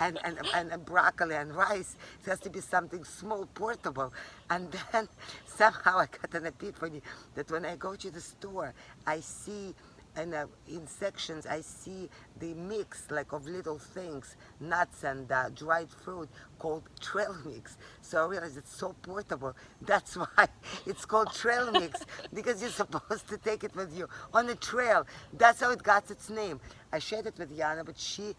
and, 0.00 0.18
and, 0.24 0.38
and, 0.54 0.72
and 0.72 0.84
broccoli 0.84 1.34
and 1.34 1.54
rice. 1.54 1.96
It 2.22 2.30
has 2.30 2.40
to 2.40 2.50
be 2.50 2.60
something 2.60 3.04
small, 3.04 3.46
portable. 3.54 4.12
And 4.50 4.74
then 4.92 5.08
somehow 5.46 5.98
I 5.98 6.06
got 6.06 6.34
an 6.34 6.46
epiphany 6.46 7.02
that 7.34 7.50
when 7.50 7.64
I 7.64 7.76
go 7.76 7.94
to 7.96 8.10
the 8.10 8.20
store, 8.20 8.72
I 9.06 9.20
see 9.20 9.74
and 10.16 10.34
uh, 10.34 10.46
in 10.68 10.86
sections 10.86 11.46
I 11.46 11.60
see 11.60 12.08
the 12.38 12.54
mix 12.54 13.10
like 13.10 13.32
of 13.32 13.46
little 13.46 13.78
things, 13.78 14.36
nuts 14.60 15.04
and 15.04 15.30
uh, 15.30 15.50
dried 15.50 15.90
fruit 15.90 16.28
called 16.58 16.82
trail 17.00 17.36
mix. 17.44 17.76
So 18.00 18.24
I 18.24 18.28
realized 18.28 18.56
it's 18.56 18.76
so 18.76 18.94
portable. 19.02 19.56
That's 19.82 20.16
why 20.16 20.48
it's 20.86 21.04
called 21.04 21.32
trail 21.34 21.70
mix 21.72 22.00
because 22.34 22.60
you're 22.60 22.70
supposed 22.70 23.28
to 23.28 23.38
take 23.38 23.64
it 23.64 23.74
with 23.74 23.96
you 23.96 24.08
on 24.32 24.48
a 24.48 24.54
trail. 24.54 25.06
That's 25.32 25.60
how 25.60 25.70
it 25.70 25.82
got 25.82 26.10
its 26.10 26.30
name. 26.30 26.60
I 26.92 26.98
shared 26.98 27.26
it 27.26 27.38
with 27.38 27.56
Yana, 27.56 27.84
but 27.84 27.98
she 27.98 28.34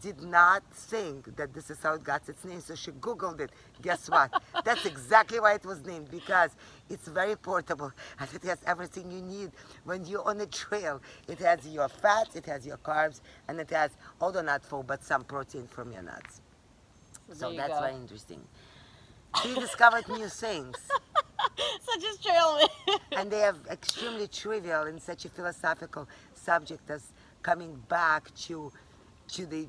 did 0.00 0.22
not 0.22 0.62
think 0.72 1.36
that 1.36 1.52
this 1.54 1.70
is 1.70 1.82
how 1.82 1.94
it 1.94 2.04
got 2.04 2.28
its 2.28 2.44
name, 2.44 2.60
so 2.60 2.74
she 2.74 2.92
Googled 2.92 3.40
it. 3.40 3.50
Guess 3.82 4.10
what? 4.10 4.30
That's 4.64 4.86
exactly 4.86 5.40
why 5.40 5.54
it 5.54 5.64
was 5.64 5.84
named, 5.84 6.10
because 6.10 6.52
it's 6.88 7.08
very 7.08 7.36
portable 7.36 7.92
and 8.18 8.28
it 8.34 8.42
has 8.44 8.58
everything 8.66 9.10
you 9.10 9.22
need 9.22 9.52
when 9.84 10.04
you're 10.06 10.26
on 10.26 10.40
a 10.40 10.46
trail. 10.46 11.00
It 11.28 11.38
has 11.40 11.66
your 11.68 11.88
fats, 11.88 12.36
it 12.36 12.46
has 12.46 12.66
your 12.66 12.78
carbs, 12.78 13.20
and 13.48 13.60
it 13.60 13.70
has, 13.70 13.90
although 14.20 14.42
not 14.42 14.64
full, 14.64 14.82
but 14.82 15.02
some 15.04 15.24
protein 15.24 15.66
from 15.68 15.92
your 15.92 16.02
nuts. 16.02 16.40
there 17.28 17.36
So 17.36 17.50
you 17.50 17.56
that's 17.56 17.70
go. 17.74 17.80
very 17.80 17.94
interesting. 17.96 18.42
She 19.42 19.54
discovered 19.56 20.08
new 20.08 20.28
things, 20.28 20.76
Such 21.82 22.04
as 22.04 22.18
trail. 22.18 22.60
and 23.16 23.30
they 23.30 23.44
are 23.44 23.56
extremely 23.70 24.28
trivial 24.28 24.86
in 24.86 25.00
such 25.00 25.24
a 25.24 25.30
philosophical 25.30 26.08
subject 26.34 26.90
as 26.90 27.12
coming 27.42 27.76
back 27.88 28.34
to, 28.46 28.72
to 29.32 29.46
the, 29.46 29.68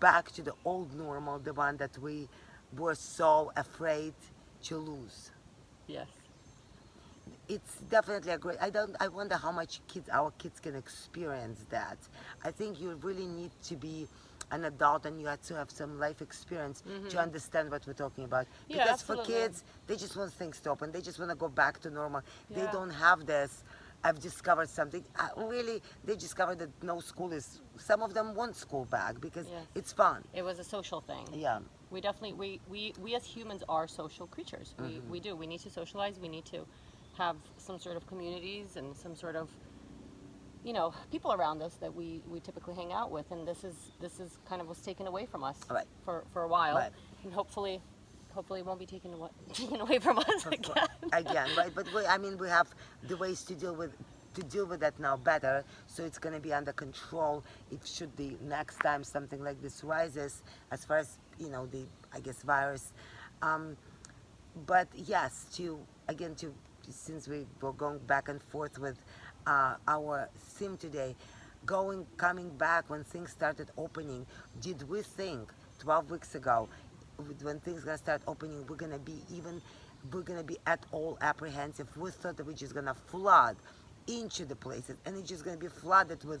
back 0.00 0.30
to 0.32 0.42
the 0.42 0.52
old 0.64 0.94
normal, 0.94 1.38
the 1.38 1.54
one 1.54 1.76
that 1.78 1.96
we 1.98 2.28
were 2.76 2.94
so 2.94 3.52
afraid 3.56 4.14
to 4.64 4.76
lose. 4.76 5.30
yes. 5.86 6.06
It's 7.48 7.76
definitely 7.90 8.32
a 8.32 8.38
great. 8.38 8.58
I 8.60 8.68
don't. 8.68 8.94
I 9.00 9.08
wonder 9.08 9.34
how 9.36 9.52
much 9.52 9.80
kids, 9.88 10.08
our 10.12 10.30
kids, 10.32 10.60
can 10.60 10.74
experience 10.74 11.64
that. 11.70 11.96
I 12.44 12.50
think 12.50 12.78
you 12.78 12.94
really 13.02 13.26
need 13.26 13.50
to 13.64 13.74
be 13.76 14.06
an 14.50 14.64
adult 14.64 15.06
and 15.06 15.20
you 15.20 15.26
have 15.26 15.40
to 15.42 15.54
have 15.54 15.70
some 15.70 15.98
life 15.98 16.20
experience 16.22 16.82
to 17.10 17.18
understand 17.18 17.70
what 17.70 17.86
we're 17.86 17.92
talking 17.92 18.24
about. 18.24 18.44
Mm-hmm. 18.46 18.76
Yeah, 18.76 18.84
because 18.84 19.02
for 19.02 19.16
kids, 19.24 19.64
they 19.86 19.96
just 19.96 20.16
want 20.16 20.32
things 20.32 20.60
to 20.60 20.70
open. 20.70 20.90
They 20.92 21.00
just 21.00 21.18
want 21.18 21.30
to 21.30 21.36
go 21.36 21.48
back 21.48 21.80
to 21.80 21.90
normal. 21.90 22.22
They 22.50 22.66
don't 22.72 22.90
have 22.90 23.26
this. 23.26 23.64
I've 24.08 24.20
discovered 24.20 24.70
something. 24.70 25.04
Uh, 25.18 25.28
really, 25.36 25.82
they 26.04 26.16
discovered 26.16 26.58
that 26.60 26.70
no 26.82 27.00
school 27.00 27.30
is. 27.32 27.60
Some 27.76 28.02
of 28.02 28.14
them 28.14 28.34
want 28.34 28.56
school 28.56 28.86
back 28.86 29.20
because 29.20 29.46
Yes. 29.50 29.66
it's 29.74 29.92
fun. 29.92 30.24
It 30.32 30.42
was 30.42 30.58
a 30.58 30.64
social 30.64 31.00
thing. 31.02 31.24
Yeah. 31.32 31.58
We 31.90 32.00
definitely 32.00 32.32
we, 32.44 32.60
we, 32.68 32.94
we 33.04 33.14
as 33.14 33.24
humans 33.24 33.62
are 33.68 33.86
social 33.86 34.26
creatures. 34.26 34.74
We, 34.78 34.84
Mm-hmm. 34.86 35.10
we 35.10 35.20
do. 35.20 35.36
We 35.36 35.46
need 35.46 35.60
to 35.60 35.70
socialize. 35.70 36.18
We 36.18 36.28
need 36.28 36.46
to 36.46 36.60
have 37.18 37.36
some 37.58 37.78
sort 37.78 37.96
of 37.98 38.06
communities 38.06 38.76
and 38.76 38.96
some 38.96 39.14
sort 39.14 39.36
of 39.36 39.50
you 40.64 40.72
know 40.72 40.92
people 41.12 41.32
around 41.32 41.62
us 41.62 41.74
that 41.82 41.94
we, 41.94 42.22
we 42.32 42.40
typically 42.40 42.74
hang 42.74 42.92
out 42.92 43.10
with. 43.10 43.30
And 43.30 43.46
this 43.46 43.62
is 43.62 43.74
this 44.00 44.20
is 44.20 44.38
kind 44.48 44.60
of 44.62 44.68
was 44.68 44.78
taken 44.80 45.06
away 45.06 45.26
from 45.26 45.44
us 45.44 45.58
Right. 45.70 45.86
for, 46.04 46.24
for 46.32 46.42
a 46.44 46.48
while. 46.48 46.76
Right. 46.76 46.92
And 47.24 47.32
hopefully 47.32 47.80
hopefully 48.30 48.60
it 48.60 48.66
won't 48.66 48.78
be 48.78 48.86
taken 48.86 49.12
away 49.14 49.28
taken 49.52 49.80
away 49.80 49.98
from 49.98 50.18
us 50.18 50.46
again. 50.46 50.86
again, 51.12 51.48
right? 51.56 51.72
But 51.74 51.92
we, 51.94 52.06
I 52.06 52.18
mean, 52.18 52.38
we 52.38 52.48
have 52.48 52.68
the 53.06 53.16
ways 53.16 53.42
to 53.44 53.54
deal 53.54 53.74
with 53.74 53.92
to 54.34 54.42
deal 54.42 54.66
with 54.66 54.80
that 54.80 54.98
now 55.00 55.16
better, 55.16 55.64
so 55.86 56.04
it's 56.04 56.18
going 56.18 56.34
to 56.34 56.40
be 56.40 56.52
under 56.52 56.72
control. 56.72 57.42
It 57.72 57.80
should 57.84 58.14
be 58.16 58.36
next 58.42 58.78
time 58.78 59.02
something 59.02 59.42
like 59.42 59.60
this 59.62 59.82
rises, 59.82 60.42
as 60.70 60.84
far 60.84 60.98
as 60.98 61.18
you 61.38 61.48
know, 61.48 61.66
the 61.66 61.84
I 62.12 62.20
guess 62.20 62.42
virus. 62.42 62.92
Um, 63.42 63.76
but 64.66 64.88
yes, 64.94 65.46
to 65.54 65.78
again 66.08 66.34
to 66.36 66.52
since 66.90 67.28
we 67.28 67.46
were 67.60 67.72
going 67.72 67.98
back 67.98 68.28
and 68.28 68.42
forth 68.42 68.78
with 68.78 68.98
uh, 69.46 69.74
our 69.86 70.28
theme 70.38 70.76
today, 70.76 71.14
going 71.66 72.06
coming 72.16 72.48
back 72.50 72.88
when 72.88 73.04
things 73.04 73.30
started 73.30 73.70
opening, 73.76 74.26
did 74.60 74.88
we 74.88 75.02
think 75.02 75.52
12 75.78 76.10
weeks 76.10 76.34
ago 76.34 76.68
when 77.42 77.60
things 77.60 77.84
gonna 77.84 77.98
start 77.98 78.22
opening, 78.26 78.64
we're 78.68 78.76
gonna 78.76 78.98
be 78.98 79.22
even 79.32 79.60
we're 80.12 80.22
gonna 80.22 80.44
be 80.44 80.58
at 80.66 80.84
all 80.92 81.18
apprehensive. 81.20 81.88
We 81.96 82.10
thought 82.10 82.36
that 82.36 82.46
we're 82.46 82.52
just 82.52 82.74
gonna 82.74 82.94
flood 82.94 83.56
into 84.06 84.44
the 84.44 84.56
places 84.56 84.96
and 85.04 85.16
it's 85.16 85.28
just 85.28 85.44
gonna 85.44 85.56
be 85.56 85.68
flooded 85.68 86.24
with 86.24 86.40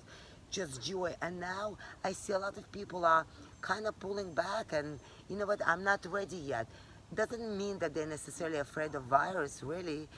just 0.50 0.82
joy. 0.82 1.14
And 1.20 1.40
now 1.40 1.76
I 2.04 2.12
see 2.12 2.32
a 2.32 2.38
lot 2.38 2.56
of 2.56 2.70
people 2.72 3.04
are 3.04 3.26
kind 3.60 3.86
of 3.86 3.98
pulling 3.98 4.32
back 4.34 4.72
and 4.72 4.98
you 5.28 5.36
know 5.36 5.46
what, 5.46 5.60
I'm 5.66 5.82
not 5.84 6.06
ready 6.06 6.36
yet. 6.36 6.66
Doesn't 7.14 7.56
mean 7.56 7.78
that 7.78 7.94
they're 7.94 8.06
necessarily 8.06 8.58
afraid 8.58 8.94
of 8.94 9.02
virus, 9.04 9.62
really. 9.62 10.08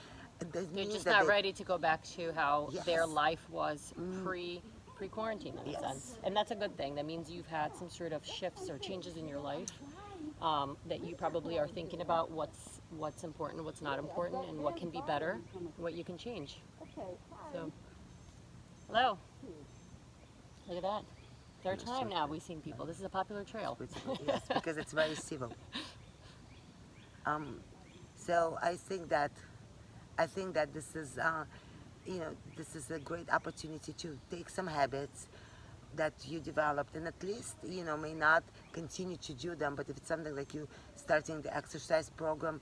They're 0.52 0.64
just 0.84 1.06
not 1.06 1.22
they- 1.22 1.28
ready 1.28 1.52
to 1.52 1.64
go 1.64 1.78
back 1.78 2.02
to 2.16 2.32
how 2.32 2.70
their 2.84 3.00
Yes. 3.00 3.08
Mm. 3.08 3.14
life 3.14 3.50
was 3.50 3.92
pre 4.24 4.62
pre 4.96 5.08
quarantine 5.08 5.56
in 5.64 5.74
a 5.74 5.80
sense, 5.80 6.18
and 6.24 6.36
that's 6.36 6.50
a 6.50 6.54
good 6.54 6.76
thing. 6.76 6.94
That 6.94 7.06
means 7.06 7.30
you've 7.30 7.46
had 7.46 7.74
some 7.74 7.88
sort 7.88 8.12
of 8.12 8.24
shifts 8.26 8.68
or 8.68 8.76
changes 8.78 9.16
in 9.16 9.26
your 9.26 9.40
life 9.40 9.68
um, 10.40 10.76
that 10.88 11.04
you 11.04 11.14
probably 11.14 11.58
are 11.58 11.68
thinking 11.68 12.00
about 12.00 12.30
what's 12.30 12.80
what's 12.96 13.24
important, 13.24 13.64
what's 13.64 13.82
not 13.82 13.98
important, 13.98 14.48
and 14.48 14.58
what 14.58 14.76
can 14.76 14.90
be 14.90 15.02
better, 15.06 15.38
what 15.76 15.94
you 15.94 16.04
can 16.04 16.18
change. 16.18 16.58
So, 17.52 17.72
hello. 18.88 19.18
Look 20.68 20.76
at 20.76 20.82
that. 20.82 21.04
Third 21.62 21.78
time 21.80 22.08
now 22.08 22.26
we've 22.26 22.42
seen 22.42 22.60
people. 22.60 22.86
This 22.86 22.98
is 22.98 23.04
a 23.04 23.08
popular 23.08 23.44
trail. 23.44 23.76
yes, 24.26 24.40
because 24.54 24.76
it's 24.78 24.92
very 24.92 25.14
civil. 25.14 25.52
Um, 27.26 27.60
so 28.16 28.56
I 28.62 28.76
think 28.76 29.10
that 29.10 29.30
I 30.18 30.26
think 30.26 30.54
that 30.54 30.72
this 30.72 30.96
is 30.96 31.18
uh, 31.18 31.44
you 32.06 32.18
know 32.18 32.34
this 32.56 32.74
is 32.74 32.90
a 32.90 32.98
great 32.98 33.30
opportunity 33.30 33.92
to 33.92 34.18
take 34.30 34.48
some 34.48 34.66
habits 34.66 35.28
that 35.96 36.12
you 36.26 36.40
developed 36.40 36.94
and 36.96 37.06
at 37.06 37.22
least 37.22 37.56
you 37.66 37.84
know 37.84 37.96
may 37.96 38.14
not 38.14 38.42
continue 38.72 39.16
to 39.16 39.32
do 39.34 39.54
them 39.54 39.74
but 39.74 39.88
if 39.88 39.96
it's 39.96 40.08
something 40.08 40.34
like 40.36 40.54
you 40.54 40.68
starting 40.96 41.40
the 41.42 41.54
exercise 41.56 42.10
program 42.10 42.60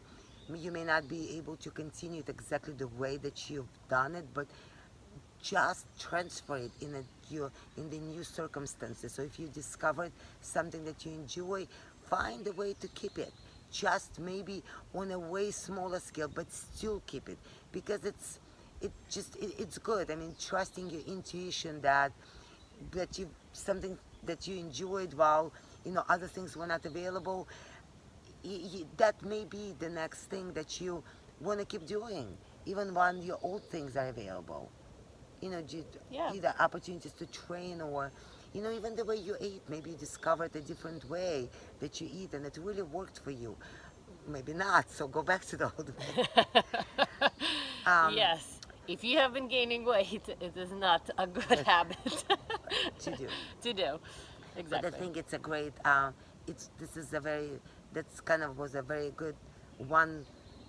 you 0.55 0.73
may 0.73 0.85
not 0.85 1.07
be 1.09 1.37
able 1.37 1.57
to 1.57 1.71
continue 1.71 2.21
it 2.21 2.29
exactly 2.29 2.73
the 2.75 2.89
way 2.89 3.17
that 3.19 3.51
you've 3.51 3.69
done 3.89 4.15
it 4.15 4.27
but 4.33 4.47
just 5.43 5.87
transfer 5.99 6.57
it 6.57 6.73
in 6.81 6.95
a 6.95 7.03
your 7.33 7.51
in 7.77 7.91
the 7.91 7.99
new 7.99 8.25
circumstances. 8.25 9.13
So 9.13 9.23
if 9.23 9.39
you 9.39 9.49
discovered 9.49 10.13
something 10.41 10.85
that 10.85 11.05
you 11.05 11.13
enjoy, 11.13 11.67
find 12.09 12.47
a 12.47 12.53
way 12.53 12.75
to 12.81 12.89
keep 12.89 13.19
it. 13.19 13.33
Just 13.71 14.19
maybe 14.19 14.63
on 14.95 15.11
a 15.11 15.19
way 15.19 15.51
smaller 15.51 16.01
scale, 16.01 16.31
but 16.35 16.51
still 16.53 17.03
keep 17.07 17.29
it 17.29 17.39
because 17.71 18.05
it's 18.05 18.39
it 18.81 18.93
just 19.11 19.37
it, 19.37 19.55
it's 19.59 19.79
good. 19.79 20.11
I 20.11 20.15
mean, 20.15 20.35
trusting 20.41 20.91
your 20.91 21.03
intuition 21.07 21.81
that 21.83 22.13
that 22.93 23.19
you 23.19 23.29
something 23.53 23.99
that 24.25 24.47
you 24.49 24.57
enjoyed 24.59 25.15
while 25.15 25.53
you 25.85 25.93
know 25.93 26.05
other 26.09 26.27
things 26.27 26.57
were 26.57 26.67
not 26.67 26.85
available. 26.87 27.49
That 28.97 29.23
may 29.25 29.45
be 29.45 29.75
the 29.79 29.89
next 29.89 30.25
thing 30.27 30.53
that 30.55 30.81
you 30.81 31.03
want 31.41 31.61
to 31.61 31.67
keep 31.67 31.87
doing, 31.87 32.37
even 32.67 32.95
when 32.95 33.23
your 33.23 33.39
old 33.43 33.65
things 33.65 33.97
are 33.97 34.09
available 34.09 34.71
you 35.41 35.51
know, 35.51 35.63
Yeah. 36.11 36.33
either 36.35 36.55
opportunities 36.59 37.13
to 37.15 37.27
train 37.27 37.81
or, 37.81 38.13
you 38.55 38.63
know, 38.63 38.73
even 38.73 38.97
the 38.97 39.05
way 39.05 39.17
you 39.17 39.37
eat. 39.41 39.63
Maybe 39.69 39.91
you 39.91 39.97
discovered 39.97 40.55
a 40.57 40.61
different 40.61 41.09
way 41.09 41.49
that 41.81 42.01
you 42.01 42.09
eat 42.13 42.35
and 42.35 42.47
it 42.47 42.59
really 42.63 42.83
worked 42.83 43.21
for 43.21 43.31
you. 43.31 43.57
Maybe 44.27 44.55
not, 44.55 44.91
so 44.91 45.09
go 45.09 45.23
back 45.23 45.45
to 45.47 45.57
the 45.57 45.73
old 45.79 45.93
way. 45.99 46.27
Um, 47.87 48.15
yes. 48.15 48.58
If 48.89 49.05
you 49.05 49.19
have 49.19 49.35
been 49.35 49.49
gaining 49.49 49.85
weight, 49.85 50.23
it 50.41 50.57
is 50.57 50.73
not 50.73 51.11
a 51.19 51.27
good 51.27 51.61
habit 51.67 52.25
To 53.01 53.11
do. 53.11 53.29
to 53.63 53.73
do. 53.75 53.99
But 54.55 54.61
Exactly. 54.61 54.89
I 54.89 54.93
think 54.93 55.17
it's 55.19 55.33
a 55.35 55.39
great, 55.39 55.75
uh, 55.85 56.11
it's, 56.47 56.71
this 56.81 56.97
is 56.97 57.13
a 57.13 57.21
very, 57.21 57.51
that's 57.93 58.21
kind 58.21 58.43
of 58.43 58.59
was 58.59 58.75
a 58.75 58.83
very 58.83 59.13
good 59.15 59.37
one, 59.77 60.25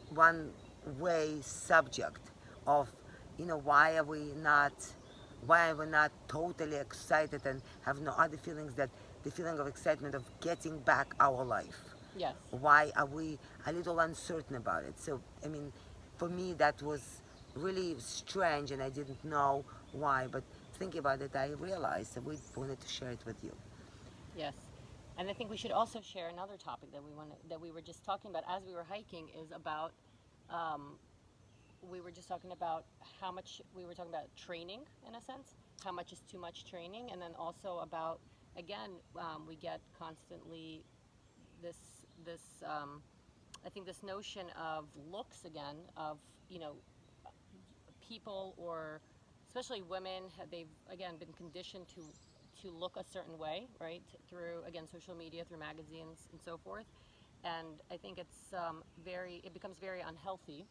one 0.10 0.52
way 1.00 1.38
subject 1.42 2.20
of, 2.68 2.90
you 3.38 3.46
know, 3.46 3.58
why 3.58 3.96
are 3.96 4.04
we 4.04 4.34
not, 4.44 4.74
why 5.46 5.70
are 5.70 5.76
we 5.76 5.86
not 5.86 6.12
totally 6.28 6.76
excited 6.76 7.46
and 7.46 7.62
have 7.86 8.02
no 8.02 8.12
other 8.12 8.38
feelings 8.38 8.76
that 8.76 8.90
the 9.24 9.32
feeling 9.32 9.60
of 9.60 9.68
excitement 9.68 10.14
of 10.14 10.24
getting 10.42 10.78
back 10.80 11.16
our 11.20 11.44
life. 11.44 11.80
yes. 12.18 12.34
why 12.52 12.92
are 12.98 13.06
we 13.06 13.40
a 13.66 13.72
little 13.72 14.00
uncertain 14.00 14.58
about 14.58 14.84
it? 14.84 15.00
So, 15.00 15.22
I 15.44 15.48
mean, 15.48 15.72
for 16.18 16.28
me, 16.30 16.54
that 16.54 16.82
was 16.84 17.22
really 17.60 17.96
strange, 18.00 18.72
and 18.72 18.82
I 18.82 18.90
didn't 18.90 19.24
know 19.24 19.64
why. 19.92 20.28
But 20.32 20.44
thinking 20.74 21.00
about 21.00 21.22
it, 21.22 21.36
I 21.36 21.50
realized 21.60 22.16
that 22.16 22.24
we 22.24 22.38
wanted 22.56 22.80
to 22.80 22.88
share 22.88 23.12
it 23.12 23.20
with 23.26 23.44
you. 23.44 23.52
Yes. 24.38 24.54
And 25.18 25.30
I 25.30 25.34
think 25.34 25.50
we 25.50 25.58
should 25.58 25.72
also 25.72 26.00
share 26.00 26.30
another 26.30 26.56
topic 26.56 26.94
that 26.94 27.04
we 27.04 27.12
want 27.14 27.32
that 27.50 27.60
we 27.60 27.72
were 27.72 27.82
just 27.82 28.06
talking 28.06 28.32
about 28.32 28.44
as 28.50 28.64
we 28.66 28.74
were 28.74 28.86
hiking 28.90 29.28
is 29.38 29.52
about 29.52 29.92
um, 30.50 30.98
we 31.82 32.00
were 32.00 32.12
just 32.12 32.28
talking 32.28 32.52
about 32.52 32.86
how 33.20 33.32
much 33.32 33.62
we 33.76 33.86
were 33.86 33.94
talking 33.94 34.14
about 34.14 34.28
training 34.38 34.82
in 35.08 35.16
a 35.16 35.22
sense, 35.22 35.56
how 35.84 35.92
much 35.92 36.14
is 36.14 36.22
too 36.32 36.40
much 36.40 36.64
training, 36.64 37.10
and 37.12 37.22
then 37.22 37.32
also 37.38 37.80
about 37.80 38.20
again 38.58 38.92
um, 39.18 39.44
we 39.48 39.56
get 39.56 39.82
constantly 39.98 40.84
this 41.62 41.78
this 42.26 42.64
um, 42.66 43.02
I 43.66 43.70
think 43.70 43.86
this 43.86 44.04
notion 44.04 44.46
of 44.58 44.86
looks 45.12 45.44
again 45.44 45.76
of 45.98 46.18
you 46.50 46.60
know 46.60 46.76
people 48.10 48.56
or 48.58 49.00
especially 49.48 49.82
women 49.82 50.24
they've 50.52 50.76
again 50.92 51.16
been 51.18 51.34
conditioned 51.38 51.88
to 51.88 52.02
to 52.62 52.72
look 52.72 52.98
a 52.98 53.04
certain 53.04 53.38
way 53.38 53.68
right 53.80 54.04
through 54.30 54.64
again 54.68 54.86
social 54.92 55.16
media 55.16 55.44
through 55.46 55.60
magazines 55.60 56.28
and 56.32 56.42
so 56.42 56.58
forth. 56.58 56.86
And 57.44 57.80
I 57.90 57.96
think 57.98 58.18
it's 58.20 58.54
um, 58.54 58.84
very 59.06 59.42
it 59.44 59.54
becomes 59.54 59.78
very 59.78 60.02
unhealthy 60.02 60.66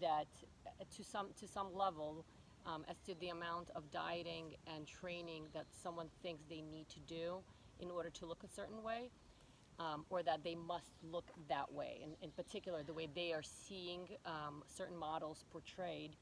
that 0.00 0.26
uh, 0.66 0.84
to 0.96 1.04
some 1.04 1.28
to 1.40 1.48
some 1.48 1.74
level 1.74 2.24
um, 2.66 2.84
as 2.90 2.96
to 3.06 3.14
the 3.20 3.28
amount 3.28 3.70
of 3.74 3.90
dieting 3.90 4.54
and 4.66 4.86
training 4.86 5.44
that 5.54 5.64
someone 5.82 6.08
thinks 6.22 6.42
they 6.50 6.62
need 6.70 6.88
to 6.90 7.00
do 7.00 7.38
in 7.80 7.90
order 7.90 8.10
to 8.10 8.26
look 8.26 8.42
a 8.44 8.48
certain 8.48 8.82
way 8.82 9.08
um, 9.78 10.04
or 10.10 10.22
that 10.22 10.44
they 10.44 10.54
must 10.54 10.90
look 11.10 11.30
that 11.48 11.72
way. 11.72 12.00
And 12.02 12.12
in 12.22 12.30
particular 12.30 12.82
the 12.82 12.92
way 12.92 13.08
they 13.14 13.32
are 13.32 13.42
seeing 13.42 14.00
um, 14.26 14.62
certain 14.66 14.96
models 14.96 15.44
portrayed 15.50 16.16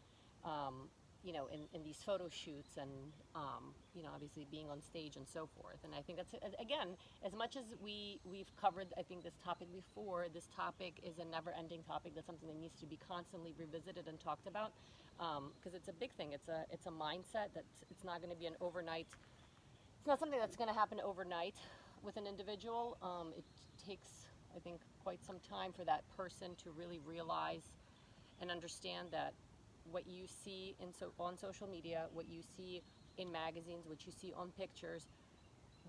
um, 0.46 0.88
you 1.26 1.32
know, 1.32 1.48
in, 1.52 1.66
in 1.74 1.82
these 1.82 1.98
photo 2.06 2.28
shoots 2.30 2.76
and, 2.78 2.90
um, 3.34 3.74
you 3.96 4.02
know, 4.04 4.10
obviously 4.14 4.46
being 4.48 4.70
on 4.70 4.80
stage 4.80 5.16
and 5.16 5.26
so 5.26 5.48
forth. 5.60 5.82
And 5.82 5.92
I 5.92 6.00
think 6.00 6.18
that's, 6.18 6.32
again, 6.60 6.94
as 7.24 7.34
much 7.34 7.56
as 7.56 7.74
we, 7.82 8.20
we've 8.24 8.50
covered, 8.60 8.86
I 8.96 9.02
think, 9.02 9.24
this 9.24 9.34
topic 9.44 9.66
before, 9.74 10.26
this 10.32 10.46
topic 10.54 10.94
is 11.02 11.18
a 11.18 11.24
never 11.24 11.52
ending 11.58 11.82
topic. 11.82 12.12
That's 12.14 12.26
something 12.26 12.46
that 12.46 12.56
needs 12.56 12.78
to 12.78 12.86
be 12.86 12.96
constantly 13.08 13.54
revisited 13.58 14.06
and 14.06 14.20
talked 14.20 14.46
about 14.46 14.70
because 15.18 15.74
um, 15.74 15.74
it's 15.74 15.88
a 15.88 15.92
big 15.98 16.12
thing. 16.12 16.30
It's 16.32 16.48
a, 16.48 16.64
it's 16.70 16.86
a 16.86 16.94
mindset 16.94 17.50
that 17.54 17.64
it's 17.90 18.04
not 18.04 18.22
going 18.22 18.30
to 18.30 18.38
be 18.38 18.46
an 18.46 18.56
overnight, 18.60 19.08
it's 19.98 20.06
not 20.06 20.20
something 20.20 20.38
that's 20.38 20.56
going 20.56 20.68
to 20.68 20.78
happen 20.78 21.00
overnight 21.04 21.56
with 22.04 22.16
an 22.16 22.28
individual. 22.28 22.98
Um, 23.02 23.32
it 23.36 23.44
takes, 23.84 24.30
I 24.54 24.60
think, 24.60 24.78
quite 25.02 25.24
some 25.26 25.40
time 25.40 25.72
for 25.72 25.84
that 25.84 26.04
person 26.16 26.54
to 26.62 26.70
really 26.78 27.00
realize 27.04 27.64
and 28.40 28.50
understand 28.50 29.08
that 29.10 29.32
what 29.90 30.06
you 30.06 30.24
see 30.26 30.74
in 30.80 30.92
so, 30.92 31.12
on 31.18 31.38
social 31.38 31.66
media, 31.66 32.06
what 32.12 32.28
you 32.28 32.40
see 32.56 32.82
in 33.18 33.30
magazines, 33.30 33.86
what 33.86 34.06
you 34.06 34.12
see 34.12 34.32
on 34.36 34.50
pictures, 34.58 35.06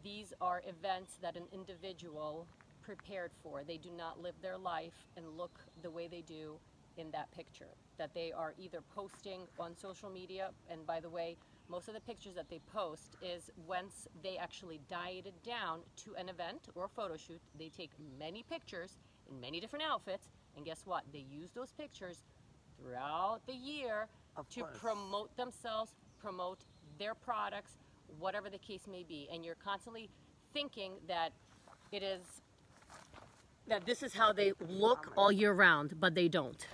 these 0.04 0.34
are 0.42 0.62
events 0.68 1.18
that 1.22 1.36
an 1.36 1.46
individual 1.52 2.48
prepared 2.82 3.32
for. 3.44 3.64
They 3.64 3.78
do 3.78 3.90
not 3.92 4.22
live 4.22 4.36
their 4.42 4.58
life 4.58 5.06
and 5.18 5.26
look 5.38 5.60
the 5.82 5.92
way 5.92 6.08
they 6.08 6.22
do 6.22 6.58
in 6.98 7.12
that 7.12 7.30
picture. 7.32 7.70
That 7.98 8.14
they 8.14 8.32
are 8.32 8.54
either 8.58 8.82
posting 8.96 9.42
on 9.60 9.76
social 9.76 10.10
media, 10.10 10.52
and 10.70 10.86
by 10.86 11.00
the 11.00 11.10
way, 11.10 11.36
most 11.70 11.90
of 11.90 11.94
the 11.94 12.00
pictures 12.02 12.36
that 12.36 12.50
they 12.50 12.60
post 12.74 13.18
is 13.22 13.52
once 13.66 14.08
they 14.24 14.38
actually 14.38 14.80
dieted 14.90 15.34
down 15.44 15.82
to 15.98 16.16
an 16.16 16.30
event 16.30 16.70
or 16.76 16.86
a 16.86 16.90
photo 16.90 17.18
shoot, 17.18 17.42
they 17.60 17.70
take 17.70 17.92
many 18.18 18.44
pictures 18.50 18.98
in 19.30 19.40
many 19.42 19.60
different 19.60 19.84
outfits, 19.84 20.30
and 20.56 20.66
guess 20.66 20.84
what? 20.86 21.04
They 21.12 21.26
use 21.30 21.52
those 21.52 21.72
pictures 21.72 22.24
throughout 22.80 23.40
the 23.48 23.54
year 23.54 24.08
Of 24.36 24.48
to 24.50 24.62
course. 24.62 24.78
promote 24.80 25.36
themselves, 25.38 25.92
promote 26.20 26.60
their 27.00 27.13
products, 27.16 27.74
whatever 28.20 28.50
the 28.50 28.58
case 28.58 28.88
may 28.90 29.04
be. 29.04 29.28
And 29.32 29.44
you're 29.46 29.56
constantly 29.63 30.10
thinking 30.54 30.94
that 31.08 31.32
it 31.92 32.04
is 32.04 32.22
that 33.68 33.86
this 33.86 34.02
is 34.02 34.13
how 34.13 34.32
they 34.32 34.54
look 34.70 35.12
all 35.18 35.32
year 35.32 35.54
round, 35.54 36.00
but 36.00 36.16
they 36.16 36.30
don't. 36.30 36.66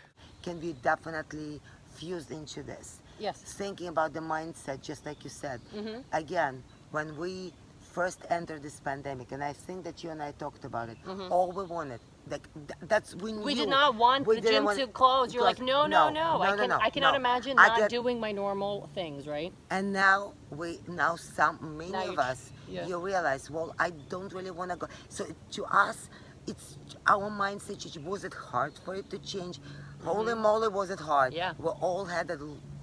Can 0.44 0.60
be 0.60 0.74
definitely 0.84 1.60
fused 1.96 2.32
into 2.32 2.62
this. 2.62 3.00
Yes. 3.20 3.42
Thinking 3.42 3.88
about 3.88 4.13
the 4.13 4.20
mindset, 4.20 4.82
just 4.82 5.06
like 5.06 5.24
you 5.24 5.30
said. 5.30 5.60
Mm-hmm. 5.76 6.02
Again, 6.12 6.63
when 6.92 7.18
we 7.18 7.52
first 7.82 8.20
entered 8.30 8.62
this 8.62 8.80
pandemic, 8.80 9.32
and 9.32 9.44
I 9.44 9.54
think 9.54 9.84
that 9.86 10.04
you 10.04 10.12
and 10.12 10.22
I 10.22 10.32
talked 10.34 10.66
about 10.66 10.89
it, 10.89 10.98
all 11.30 11.52
we 11.52 11.63
wanted. 11.63 12.00
Like, 12.30 12.48
th- 12.54 12.80
that's 12.88 13.16
we 13.16 13.32
knew. 13.34 13.40
Mm-hmm. 13.40 13.46
We 13.46 13.54
did 13.56 13.70
not 13.70 13.96
want 13.96 14.26
We 14.26 14.40
the 14.40 14.50
gym 14.50 14.64
want- 14.64 14.80
to 14.80 14.88
close. 14.88 15.34
You're 15.34 15.44
like, 15.44 15.58
because- 15.58 15.68
no, 15.68 15.86
no, 15.88 16.10
no. 16.10 16.42
I 16.42 16.52
no, 16.52 16.58
can, 16.58 16.70
no, 16.70 16.78
I 16.82 16.90
cannot 16.90 17.12
no. 17.12 17.18
imagine 17.18 17.60
I 17.60 17.68
not 17.68 17.78
get- 17.80 17.90
doing 17.90 18.20
my 18.20 18.32
normal 18.32 18.90
things, 18.96 19.28
right? 19.28 19.52
And 19.70 19.92
now 19.92 20.34
we 20.50 20.80
now 20.88 21.16
some 21.18 21.78
many 21.78 21.92
Now 21.92 22.08
of 22.12 22.20
us 22.20 22.52
yeah. 22.70 22.88
you 22.88 22.98
realize 23.00 23.50
well 23.52 23.76
I 23.78 23.90
don't 24.10 24.32
really 24.34 24.52
want 24.52 24.72
to 24.72 24.78
go. 24.78 24.88
So 25.10 25.26
to 25.52 25.66
us 25.66 26.10
it's 26.48 26.78
our 27.08 27.30
mindset. 27.30 27.80
change. 27.80 27.98
Was 28.06 28.24
it 28.24 28.34
hard 28.34 28.74
for 28.84 28.96
it 28.96 29.10
to 29.10 29.18
change? 29.20 29.60
Holy 30.04 30.34
moly, 30.36 30.68
was 30.68 30.90
it 30.90 31.00
hard? 31.00 31.32
Mm-hmm. 31.34 31.38
Yeah. 31.38 31.54
We 31.58 31.70
all 31.88 32.06
had 32.06 32.32
a 32.32 32.38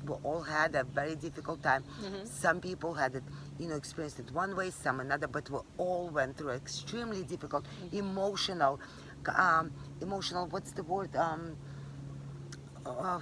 we 0.09 0.14
all 0.22 0.40
had 0.42 0.74
a 0.74 0.85
very 0.85 1.14
difficult 1.14 1.62
time. 1.62 1.85
Mm-hmm. 2.03 2.24
Some 2.24 2.59
people 2.61 2.94
had 2.94 3.16
it, 3.16 3.22
you 3.59 3.68
know, 3.68 3.76
experienced 3.76 4.18
it 4.18 4.33
one 4.33 4.57
way, 4.57 4.70
some 4.70 4.98
another, 5.00 5.26
but 5.26 5.50
we 5.50 5.59
all 5.76 6.09
went 6.09 6.38
through 6.38 6.50
extremely 6.53 7.22
difficult, 7.22 7.64
Mm-hmm. 7.66 7.98
emotional, 7.98 8.81
um, 9.28 9.72
emotional. 10.00 10.46
What's 10.48 10.72
the 10.72 10.83
word? 10.83 11.14
Um, 11.16 11.56
uh, 12.87 13.20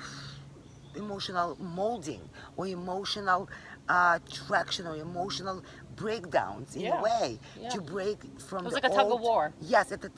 emotional 0.96 1.56
molding 1.60 2.20
or 2.56 2.66
emotional 2.66 3.48
uh, 3.88 4.18
traction 4.32 4.86
or 4.86 4.96
emotional 4.96 5.62
breakdowns 5.96 6.76
in 6.76 6.82
Yeah. 6.82 6.98
a 6.98 7.02
way 7.02 7.38
Yeah. 7.60 7.68
to 7.70 7.80
break 7.80 8.18
from 8.40 8.60
It 8.60 8.64
was 8.64 8.74
the 8.74 8.80
like 8.80 8.92
a 8.92 8.94
tug 8.94 9.06
of 9.06 9.12
old- 9.12 9.20
war. 9.22 9.52
Yes, 9.60 9.92
it, 9.92 10.04
it, 10.04 10.12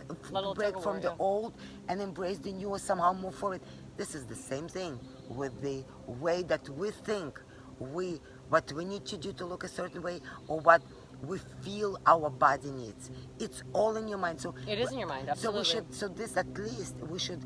break 0.54 0.74
from 0.80 0.94
war, 0.94 1.00
the 1.00 1.08
yeah. 1.10 1.16
old 1.18 1.52
and 1.88 2.00
embrace 2.00 2.38
the 2.38 2.52
new 2.52 2.68
or 2.68 2.78
somehow 2.78 3.12
move 3.12 3.34
forward. 3.34 3.60
This 3.96 4.14
is 4.14 4.26
the 4.26 4.34
same 4.34 4.68
thing 4.68 4.98
with 5.28 5.60
the 5.62 5.84
way 6.06 6.42
that 6.44 6.68
we 6.70 6.90
think 6.90 7.40
we 7.78 8.20
what 8.48 8.70
we 8.72 8.84
need 8.84 9.06
to 9.06 9.16
do 9.16 9.32
to 9.34 9.44
look 9.46 9.62
a 9.64 9.68
certain 9.68 10.02
way 10.02 10.20
or 10.48 10.60
what 10.60 10.82
we 11.26 11.38
feel 11.62 11.98
our 12.06 12.30
body 12.30 12.70
needs. 12.70 13.10
It's 13.38 13.62
all 13.72 13.96
in 13.96 14.08
your 14.08 14.18
mind. 14.18 14.40
So 14.40 14.54
It 14.66 14.78
is 14.78 14.90
in 14.92 14.98
your 14.98 15.08
mind, 15.08 15.28
Absolutely. 15.28 15.64
so 15.64 15.78
we 15.78 15.82
should 15.84 15.94
so 15.94 16.08
this 16.08 16.36
at 16.36 16.56
least 16.58 16.96
we 17.08 17.18
should 17.18 17.42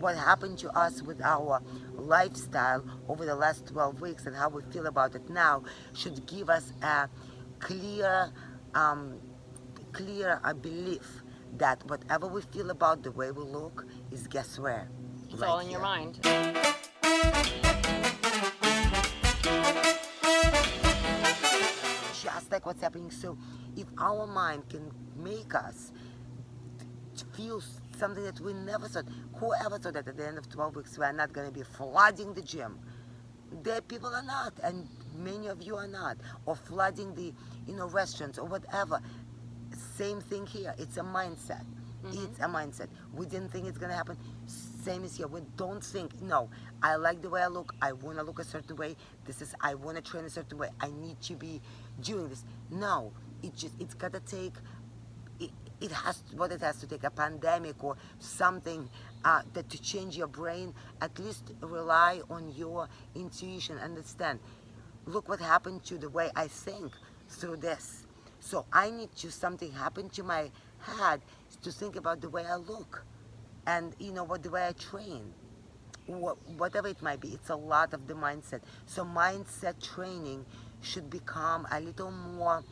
what 0.00 0.16
happened 0.16 0.56
to 0.58 0.70
us 0.70 1.02
with 1.02 1.20
our 1.22 1.60
lifestyle 1.94 2.82
over 3.08 3.26
the 3.26 3.34
last 3.34 3.66
12 3.66 4.00
weeks 4.00 4.24
and 4.26 4.34
how 4.34 4.48
we 4.48 4.62
feel 4.72 4.86
about 4.86 5.14
it 5.14 5.28
now 5.28 5.62
should 5.92 6.24
give 6.26 6.48
us 6.48 6.72
a 6.82 7.06
clear 7.58 8.30
um, 8.74 9.18
clear 9.92 10.40
a 10.44 10.54
belief 10.54 11.22
that 11.58 11.84
whatever 11.88 12.26
we 12.26 12.40
feel 12.40 12.70
about 12.70 13.02
the 13.02 13.10
way 13.10 13.30
we 13.30 13.42
look 13.42 13.84
is 14.10 14.26
guess 14.26 14.58
where 14.58 14.88
It's 15.30 15.40
Right 15.40 15.48
all 15.48 15.58
in 15.58 15.70
your 15.70 15.80
mind. 15.82 16.18
Like 22.58 22.66
what's 22.66 22.82
happening. 22.82 23.10
So, 23.10 23.38
if 23.76 23.86
our 23.98 24.26
mind 24.26 24.68
can 24.68 24.90
make 25.16 25.54
us 25.54 25.92
feel 27.34 27.62
something 27.96 28.24
that 28.24 28.40
we 28.40 28.52
never 28.52 28.88
thought, 28.88 29.04
whoever 29.36 29.78
thought 29.78 29.94
that 29.94 30.08
at 30.08 30.16
the 30.16 30.26
end 30.26 30.38
of 30.38 30.48
12 30.48 30.74
weeks 30.74 30.98
we 30.98 31.04
are 31.04 31.12
not 31.12 31.32
going 31.32 31.46
to 31.46 31.52
be 31.52 31.62
flooding 31.62 32.34
the 32.34 32.42
gym? 32.42 32.80
There 33.62 33.80
people 33.80 34.08
are 34.08 34.24
not, 34.24 34.54
and 34.64 34.88
many 35.16 35.46
of 35.46 35.62
you 35.62 35.76
are 35.76 35.86
not, 35.86 36.16
or 36.46 36.56
flooding 36.56 37.14
the, 37.14 37.32
you 37.66 37.76
know, 37.76 37.86
restaurants 37.86 38.38
or 38.38 38.46
whatever. 38.46 39.00
Same 39.96 40.20
thing 40.20 40.44
here. 40.44 40.74
It's 40.78 40.96
a 40.96 41.02
mindset. 41.02 41.64
Mm-hmm. 42.04 42.24
It's 42.24 42.40
a 42.40 42.48
mindset. 42.48 42.88
We 43.14 43.26
didn't 43.26 43.52
think 43.52 43.68
it's 43.68 43.78
gonna 43.78 43.94
happen. 43.94 44.16
Same 44.88 45.04
as 45.04 45.18
here. 45.18 45.26
We 45.26 45.42
don't 45.58 45.84
think. 45.84 46.22
No, 46.22 46.48
I 46.82 46.96
like 46.96 47.20
the 47.20 47.28
way 47.28 47.42
I 47.42 47.48
look. 47.48 47.74
I 47.82 47.92
want 47.92 48.16
to 48.16 48.22
look 48.24 48.38
a 48.38 48.44
certain 48.44 48.74
way. 48.76 48.96
This 49.26 49.42
is. 49.42 49.54
I 49.60 49.74
want 49.74 49.96
to 49.96 50.02
train 50.02 50.24
a 50.24 50.30
certain 50.30 50.56
way. 50.56 50.70
I 50.80 50.88
need 50.88 51.20
to 51.22 51.34
be 51.34 51.60
doing 52.00 52.30
this. 52.30 52.42
No, 52.70 53.12
it 53.42 53.54
just. 53.54 53.74
It's 53.78 53.92
gotta 53.92 54.20
take. 54.20 54.54
It, 55.38 55.50
it 55.82 55.92
has 55.92 56.22
what 56.34 56.52
it 56.52 56.62
has 56.62 56.80
to 56.80 56.86
take 56.86 57.04
a 57.04 57.10
pandemic 57.10 57.84
or 57.84 57.96
something 58.18 58.88
uh, 59.26 59.42
that 59.52 59.68
to 59.68 59.82
change 59.82 60.16
your 60.16 60.26
brain. 60.26 60.72
At 61.02 61.18
least 61.18 61.52
rely 61.60 62.22
on 62.30 62.54
your 62.56 62.88
intuition. 63.14 63.76
Understand. 63.76 64.38
Look 65.04 65.28
what 65.28 65.40
happened 65.40 65.84
to 65.84 65.98
the 65.98 66.08
way 66.08 66.30
I 66.34 66.48
think 66.48 66.92
through 67.28 67.56
this. 67.56 68.06
So 68.40 68.64
I 68.72 68.88
need 68.88 69.14
to 69.16 69.30
something 69.30 69.70
happen 69.70 70.08
to 70.10 70.22
my 70.22 70.50
head 70.80 71.20
to 71.62 71.72
think 71.72 71.96
about 71.96 72.22
the 72.22 72.30
way 72.30 72.46
I 72.46 72.56
look, 72.56 73.04
and 73.68 73.94
you 74.00 74.12
know 74.12 74.24
what 74.24 74.42
the 74.42 74.50
way 74.50 74.66
I 74.66 74.72
train, 74.72 75.22
whatever 76.56 76.88
it 76.88 77.02
might 77.02 77.20
be. 77.20 77.28
It's 77.28 77.50
a 77.50 77.56
lot 77.56 77.94
of 77.94 78.08
the 78.08 78.14
mindset. 78.14 78.62
So 78.86 79.04
mindset 79.04 79.76
training 79.94 80.46
should 80.82 81.10
become 81.10 81.68
a 81.70 81.80
little 81.80 82.10
more. 82.10 82.64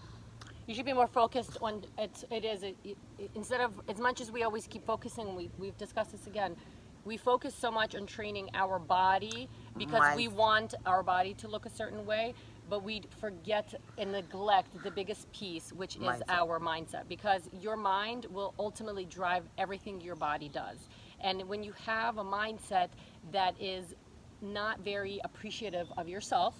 You 0.66 0.74
should 0.74 0.86
be 0.86 0.94
more 0.94 1.08
focused 1.08 1.58
on 1.62 1.84
it's, 1.98 2.24
it 2.30 2.44
is 2.44 2.62
it, 2.64 2.76
it- 2.84 2.98
instead 3.34 3.60
of 3.60 3.72
as 3.88 3.98
much 4.00 4.20
as 4.22 4.32
we 4.32 4.42
always 4.44 4.66
keep 4.66 4.84
focusing. 4.86 5.36
We 5.36 5.50
we've 5.58 5.78
discussed 5.78 6.12
this 6.12 6.26
again. 6.26 6.56
we 7.04 7.16
focus 7.16 7.54
so 7.54 7.70
much 7.70 7.94
on 7.94 8.04
training 8.06 8.50
our 8.54 8.78
body 8.80 9.48
because 9.78 10.16
we 10.16 10.28
want 10.28 10.74
our 10.86 11.02
body 11.04 11.34
to 11.34 11.46
look 11.48 11.64
a 11.66 11.70
certain 11.70 12.04
way, 12.06 12.34
but 12.68 12.82
we 12.82 13.02
forget 13.20 13.74
and 13.98 14.12
neglect 14.12 14.82
the 14.82 14.90
biggest 14.90 15.30
piece, 15.32 15.72
which 15.72 15.96
is 15.96 16.02
Mindset. 16.02 16.22
our 16.28 16.58
mindset. 16.58 17.08
Because 17.08 17.48
your 17.60 17.76
mind 17.76 18.26
will 18.30 18.54
ultimately 18.58 19.04
drive 19.04 19.44
everything 19.58 20.00
your 20.00 20.16
body 20.16 20.48
does. 20.48 20.88
And 21.20 21.48
when 21.48 21.62
you 21.62 21.72
have 21.84 22.18
a 22.18 22.24
mindset 22.24 22.88
that 23.32 23.54
is 23.60 23.94
not 24.42 24.80
very 24.80 25.20
appreciative 25.24 25.88
of 25.96 26.08
yourself, 26.08 26.54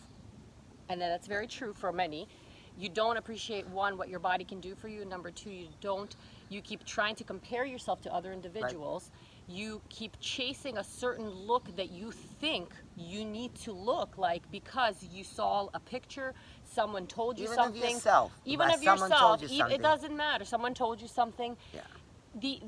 and 0.89 1.01
that's 1.01 1.27
very 1.27 1.47
true 1.47 1.73
for 1.73 1.93
many 1.93 2.29
you 2.79 2.89
don't 2.89 3.17
appreciate 3.17 3.67
one 3.69 3.97
what 3.97 4.09
your 4.09 4.19
body 4.19 4.45
can 4.45 4.61
do 4.61 4.75
for 4.75 4.89
you 4.89 5.01
and 5.01 5.11
number 5.11 5.31
two 5.31 5.51
you 5.51 5.69
don't 5.81 6.17
you 6.49 6.61
keep 6.61 6.85
trying 6.85 7.15
to 7.15 7.25
compare 7.25 7.65
yourself 7.65 8.01
to 8.03 8.13
other 8.13 8.33
individuals 8.33 9.11
you 9.49 9.81
keep 9.89 10.17
chasing 10.21 10.77
a 10.77 10.85
certain 10.85 11.29
look 11.31 11.75
that 11.77 11.91
you 11.91 12.11
think 12.41 12.69
you 12.97 13.25
need 13.25 13.55
to 13.55 13.73
look 13.73 14.19
like 14.19 14.51
because 14.51 15.03
you 15.13 15.23
saw 15.23 15.69
a 15.75 15.81
picture 15.81 16.35
someone 16.65 17.07
told 17.07 17.39
you 17.39 17.45
Even 17.45 17.59
of 17.59 17.65
something 17.67 17.95
yourself, 17.95 18.33
even 18.45 18.69
of 18.71 18.81
someone 18.83 19.11
yourself 19.11 19.41
told 19.41 19.43
you 19.43 19.49
e- 19.57 19.59
something. 19.59 19.75
it 19.81 19.83
doesn't 19.83 20.17
matter 20.17 20.45
someone 20.45 20.75
told 20.75 21.01
you 21.01 21.09
something 21.09 21.57
Yeah. 21.73 21.83
the 22.35 22.61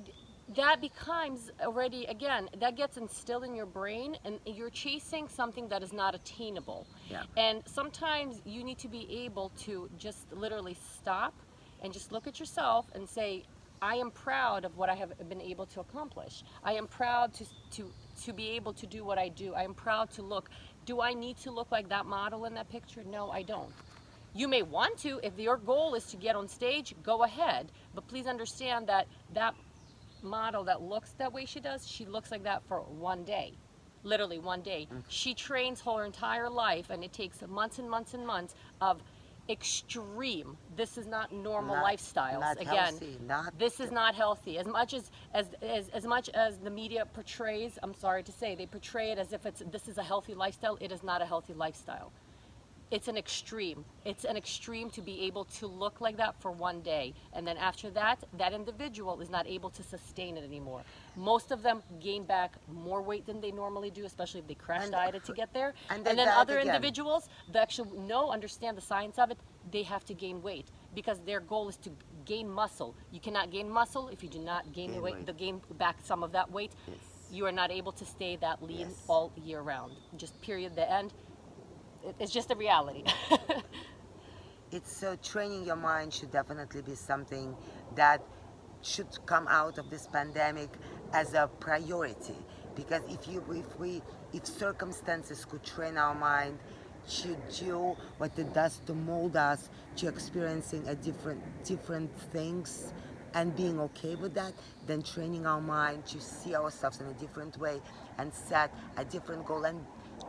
that 0.56 0.80
becomes 0.80 1.50
already 1.60 2.06
again 2.06 2.48
that 2.58 2.74
gets 2.76 2.96
instilled 2.96 3.44
in 3.44 3.54
your 3.54 3.66
brain 3.66 4.16
and 4.24 4.38
you're 4.46 4.70
chasing 4.70 5.28
something 5.28 5.68
that 5.68 5.82
is 5.82 5.92
not 5.92 6.14
attainable 6.14 6.86
Yeah. 7.10 7.24
and 7.36 7.62
sometimes 7.66 8.40
you 8.46 8.62
need 8.64 8.78
to 8.78 8.88
be 8.88 9.24
able 9.24 9.50
to 9.66 9.90
just 9.98 10.32
literally 10.32 10.76
stop 10.94 11.34
and 11.82 11.92
just 11.92 12.12
look 12.12 12.26
at 12.26 12.38
yourself 12.40 12.86
and 12.94 13.06
say 13.08 13.44
i 13.82 13.94
am 13.96 14.10
proud 14.10 14.64
of 14.64 14.76
what 14.76 14.88
i 14.88 14.94
have 14.94 15.12
been 15.28 15.40
able 15.40 15.66
to 15.66 15.80
accomplish. 15.80 16.44
I 16.64 16.72
am 16.74 16.86
proud 16.86 17.34
to 17.34 17.44
to 17.72 17.90
to 18.24 18.32
be 18.32 18.50
able 18.50 18.72
to 18.74 18.86
do 18.86 19.04
what 19.04 19.18
i 19.18 19.28
do. 19.28 19.54
I 19.54 19.62
am 19.62 19.74
proud 19.74 20.10
to 20.12 20.22
look. 20.22 20.50
Do 20.86 21.00
i 21.00 21.12
need 21.12 21.36
to 21.38 21.50
look 21.50 21.70
like 21.70 21.88
that 21.88 22.06
model 22.06 22.44
in 22.44 22.54
that 22.54 22.68
picture? 22.70 23.02
No 23.04 23.30
i 23.30 23.42
don't. 23.42 23.72
You 24.34 24.48
may 24.48 24.62
want 24.62 24.98
to. 24.98 25.20
If 25.22 25.38
your 25.38 25.56
goal 25.56 25.94
is 25.94 26.04
to 26.06 26.16
get 26.16 26.36
on 26.36 26.48
stage 26.48 26.94
go 27.02 27.24
ahead. 27.24 27.70
But 27.94 28.08
please 28.08 28.26
understand 28.26 28.86
that 28.88 29.06
that 29.34 29.54
model 30.22 30.64
that 30.64 30.82
looks 30.82 31.12
that 31.12 31.32
way 31.32 31.46
she 31.46 31.60
does 31.60 31.86
she 31.86 32.04
looks 32.04 32.30
like 32.30 32.42
that 32.44 32.62
for 32.68 32.80
one 32.80 33.24
day. 33.24 33.52
Literally 34.04 34.38
one 34.38 34.62
day. 34.62 34.88
Mm. 34.92 35.02
she 35.08 35.34
trains 35.34 35.80
her 35.82 36.04
entire 36.04 36.48
life 36.50 36.90
and 36.90 37.04
it 37.04 37.12
takes 37.12 37.42
months 37.46 37.78
and 37.78 37.90
months 37.90 38.14
and 38.14 38.26
months 38.26 38.54
of 38.80 39.02
extreme. 39.48 40.56
This 40.76 40.98
is 40.98 41.06
not 41.06 41.32
normal 41.32 41.76
Not- 41.76 41.84
lifestyles. 41.84 42.40
not 42.40 42.60
again 42.60 42.74
healthy, 42.76 43.18
not- 43.26 43.58
this 43.58 43.80
is 43.80 43.90
not 43.90 44.14
healthy. 44.14 44.58
As 44.58 44.66
much 44.66 44.94
as, 44.94 45.10
as 45.34 45.46
as 45.62 45.88
as 45.90 46.04
much 46.04 46.28
as 46.30 46.58
the 46.58 46.70
media 46.70 47.06
portrays 47.14 47.78
i'm 47.82 47.94
sorry 47.94 48.22
to 48.22 48.32
say 48.32 48.54
they 48.54 48.66
portray 48.66 49.10
it 49.12 49.18
as 49.18 49.32
if 49.32 49.46
it's 49.46 49.62
this 49.72 49.88
is 49.88 49.98
a 49.98 50.02
healthy 50.02 50.34
lifestyle 50.34 50.76
it 50.80 50.90
is 50.92 51.02
not 51.02 51.20
a 51.22 51.24
healthy 51.26 51.54
lifestyle 51.54 52.12
it's 52.90 53.08
an 53.08 53.16
extreme. 53.16 53.84
It's 54.04 54.24
an 54.24 54.36
extreme 54.36 54.88
to 54.90 55.02
be 55.02 55.22
able 55.22 55.44
to 55.44 55.66
look 55.66 56.00
like 56.00 56.16
that 56.16 56.40
for 56.40 56.50
one 56.50 56.80
day. 56.80 57.12
And 57.34 57.46
then 57.46 57.56
after 57.58 57.90
that, 57.90 58.24
that 58.38 58.52
individual 58.54 59.20
is 59.20 59.28
not 59.30 59.46
able 59.46 59.70
to 59.70 59.82
sustain 59.82 60.36
it 60.36 60.44
anymore. 60.44 60.82
Most 61.16 61.50
of 61.50 61.62
them 61.62 61.82
gain 62.00 62.24
back 62.24 62.54
more 62.72 63.02
weight 63.02 63.26
than 63.26 63.40
they 63.40 63.50
normally 63.50 63.90
do, 63.90 64.04
especially 64.06 64.40
if 64.40 64.46
they 64.46 64.54
crash 64.54 64.84
And- 64.84 64.92
dieted 64.92 65.24
to 65.24 65.32
get 65.34 65.52
there. 65.52 65.74
and 65.90 66.06
And, 66.08 66.18
then 66.18 66.28
other 66.28 66.58
again. 66.58 66.74
individuals 66.74 67.28
that 67.52 67.60
actually 67.62 67.98
know, 67.98 68.30
understand 68.30 68.76
the 68.76 68.80
science 68.82 69.18
of 69.18 69.30
it, 69.30 69.38
they 69.70 69.82
have 69.82 70.04
to 70.06 70.14
gain 70.14 70.42
weight 70.42 70.68
because 70.94 71.20
their 71.20 71.40
goal 71.40 71.68
is 71.68 71.76
to 71.78 71.90
gain 72.24 72.48
muscle. 72.50 72.94
You 73.12 73.20
cannot 73.20 73.50
gain 73.50 73.68
muscle 73.70 74.08
if 74.08 74.22
you 74.22 74.28
do 74.30 74.38
not 74.38 74.72
gain, 74.72 74.88
the 74.88 74.94
Gain 74.94 75.02
weight, 75.02 75.14
weight. 75.16 75.26
the 75.26 75.32
gain 75.34 75.60
back 75.76 75.96
some 76.02 76.22
of 76.22 76.32
that 76.32 76.50
weight. 76.50 76.72
Yes. 76.86 76.96
You 77.30 77.44
are 77.44 77.52
not 77.52 77.70
able 77.70 77.92
to 77.92 78.06
stay 78.06 78.36
that 78.36 78.62
lean 78.62 78.88
Yes. 78.88 79.04
all 79.06 79.30
year 79.36 79.60
round. 79.60 79.92
Just 80.16 80.40
period. 80.40 80.74
The 80.74 80.90
end. 80.90 81.12
It- 82.04 82.16
It's 82.18 82.32
just 82.32 82.50
a 82.50 82.56
reality. 82.56 83.04
it's 84.72 84.92
so 84.96 85.16
training 85.22 85.64
your 85.64 85.76
mind 85.76 86.12
should 86.12 86.30
definitely 86.30 86.82
be 86.82 86.94
something 86.94 87.56
that 87.96 88.22
should 88.82 89.08
come 89.26 89.46
out 89.48 89.78
of 89.78 89.90
this 89.90 90.06
pandemic 90.08 90.70
as 91.12 91.34
a 91.34 91.48
priority 91.60 92.36
because 92.76 93.02
if 93.08 93.26
you 93.28 93.44
if 93.50 93.78
we 93.80 94.02
if 94.32 94.46
circumstances 94.46 95.44
could 95.44 95.64
train 95.64 95.96
our 95.98 96.14
mind 96.14 96.58
to 97.08 97.36
do 97.58 97.96
what 98.18 98.38
it 98.38 98.52
does 98.54 98.80
to 98.86 98.94
mold 98.94 99.36
us 99.36 99.70
to 99.96 100.08
experiencing 100.08 100.86
a 100.88 100.94
different 100.94 101.42
different 101.64 102.10
things 102.32 102.92
and 103.34 103.56
being 103.56 103.80
okay 103.80 104.14
with 104.16 104.34
that 104.34 104.52
then 104.86 105.02
training 105.02 105.46
our 105.46 105.60
mind 105.60 106.04
to 106.06 106.20
see 106.20 106.54
ourselves 106.54 107.00
in 107.00 107.06
a 107.08 107.14
different 107.14 107.56
way 107.58 107.80
and 108.18 108.32
set 108.34 108.72
a 108.98 109.04
different 109.04 109.44
goal 109.46 109.64
and 109.64 109.80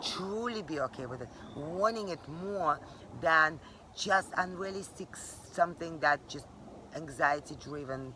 truly 0.02 0.62
be 0.64 0.80
okay 0.82 1.06
with 1.06 1.22
it, 1.22 1.30
wanting 1.56 2.10
it 2.10 2.20
more 2.28 2.80
than 3.22 3.60
just 3.98 4.30
unrealistic 4.38 5.16
something 5.16 6.00
that 6.00 6.28
just 6.28 6.48
anxiety 6.96 7.56
driven 7.64 8.14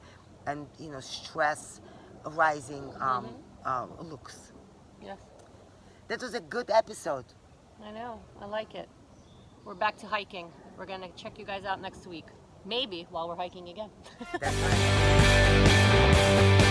and 0.47 0.67
you 0.79 0.89
know 0.89 0.99
stress 0.99 1.81
rising 2.31 2.91
um, 2.99 3.27
uh, 3.65 3.87
looks. 4.01 4.51
yes. 5.01 5.19
That 6.07 6.21
was 6.21 6.33
a 6.33 6.41
good 6.41 6.69
episode. 6.69 7.25
I 7.83 7.91
know. 7.91 8.19
I 8.41 8.45
like 8.45 8.75
it. 8.75 8.89
We're 9.65 9.73
back 9.73 9.95
to 9.97 10.05
hiking. 10.07 10.51
We're 10.77 10.85
to 11.01 11.09
check 11.15 11.39
you 11.39 11.45
guys 11.45 11.63
out 11.63 11.81
next 11.81 12.05
week. 12.07 12.25
Maybe 12.65 13.07
while 13.09 13.27
we're 13.27 13.35
hiking 13.35 13.69
again. 13.69 13.89